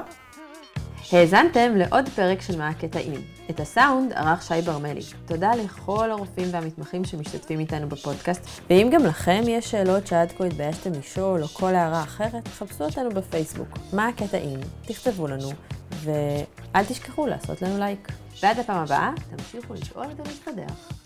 האזנתם 1.12 1.76
לעוד 1.76 2.08
פרק 2.08 2.40
של 2.40 2.58
מה 2.58 2.68
הקטעים. 2.68 3.20
את 3.50 3.60
הסאונד 3.60 4.12
ערך 4.12 4.42
שי 4.42 4.62
ברמלי. 4.64 5.00
תודה 5.26 5.50
לכל 5.54 6.10
הרופאים 6.10 6.48
והמתמחים 6.50 7.04
שמשתתפים 7.04 7.60
איתנו 7.60 7.88
בפודקאסט, 7.88 8.60
ואם 8.70 8.90
גם 8.92 9.04
לכם 9.04 9.42
יש 9.46 9.70
שאלות 9.70 10.06
שעד 10.06 10.32
כה 10.32 10.44
התביישתם 10.44 10.92
לשאול 10.92 11.42
או 11.42 11.48
כל 11.48 11.74
הערה 11.74 12.02
אחרת, 12.02 12.48
חפשו 12.48 12.84
אותנו 12.84 13.10
בפייסבוק. 13.10 13.68
מה 13.92 14.08
הקטעים? 14.08 14.60
תכתבו 14.82 15.26
לנו, 15.26 15.48
ואל 16.02 16.84
תשכחו 16.88 17.26
לעשות 17.26 17.62
לנו 17.62 17.78
לייק. 17.78 18.08
ועד 18.42 18.58
הפעם 18.58 18.82
הבאה, 18.82 19.10
תמשיכו 19.36 19.74
לשאול 19.74 20.06
ולהתקדח. 20.06 21.03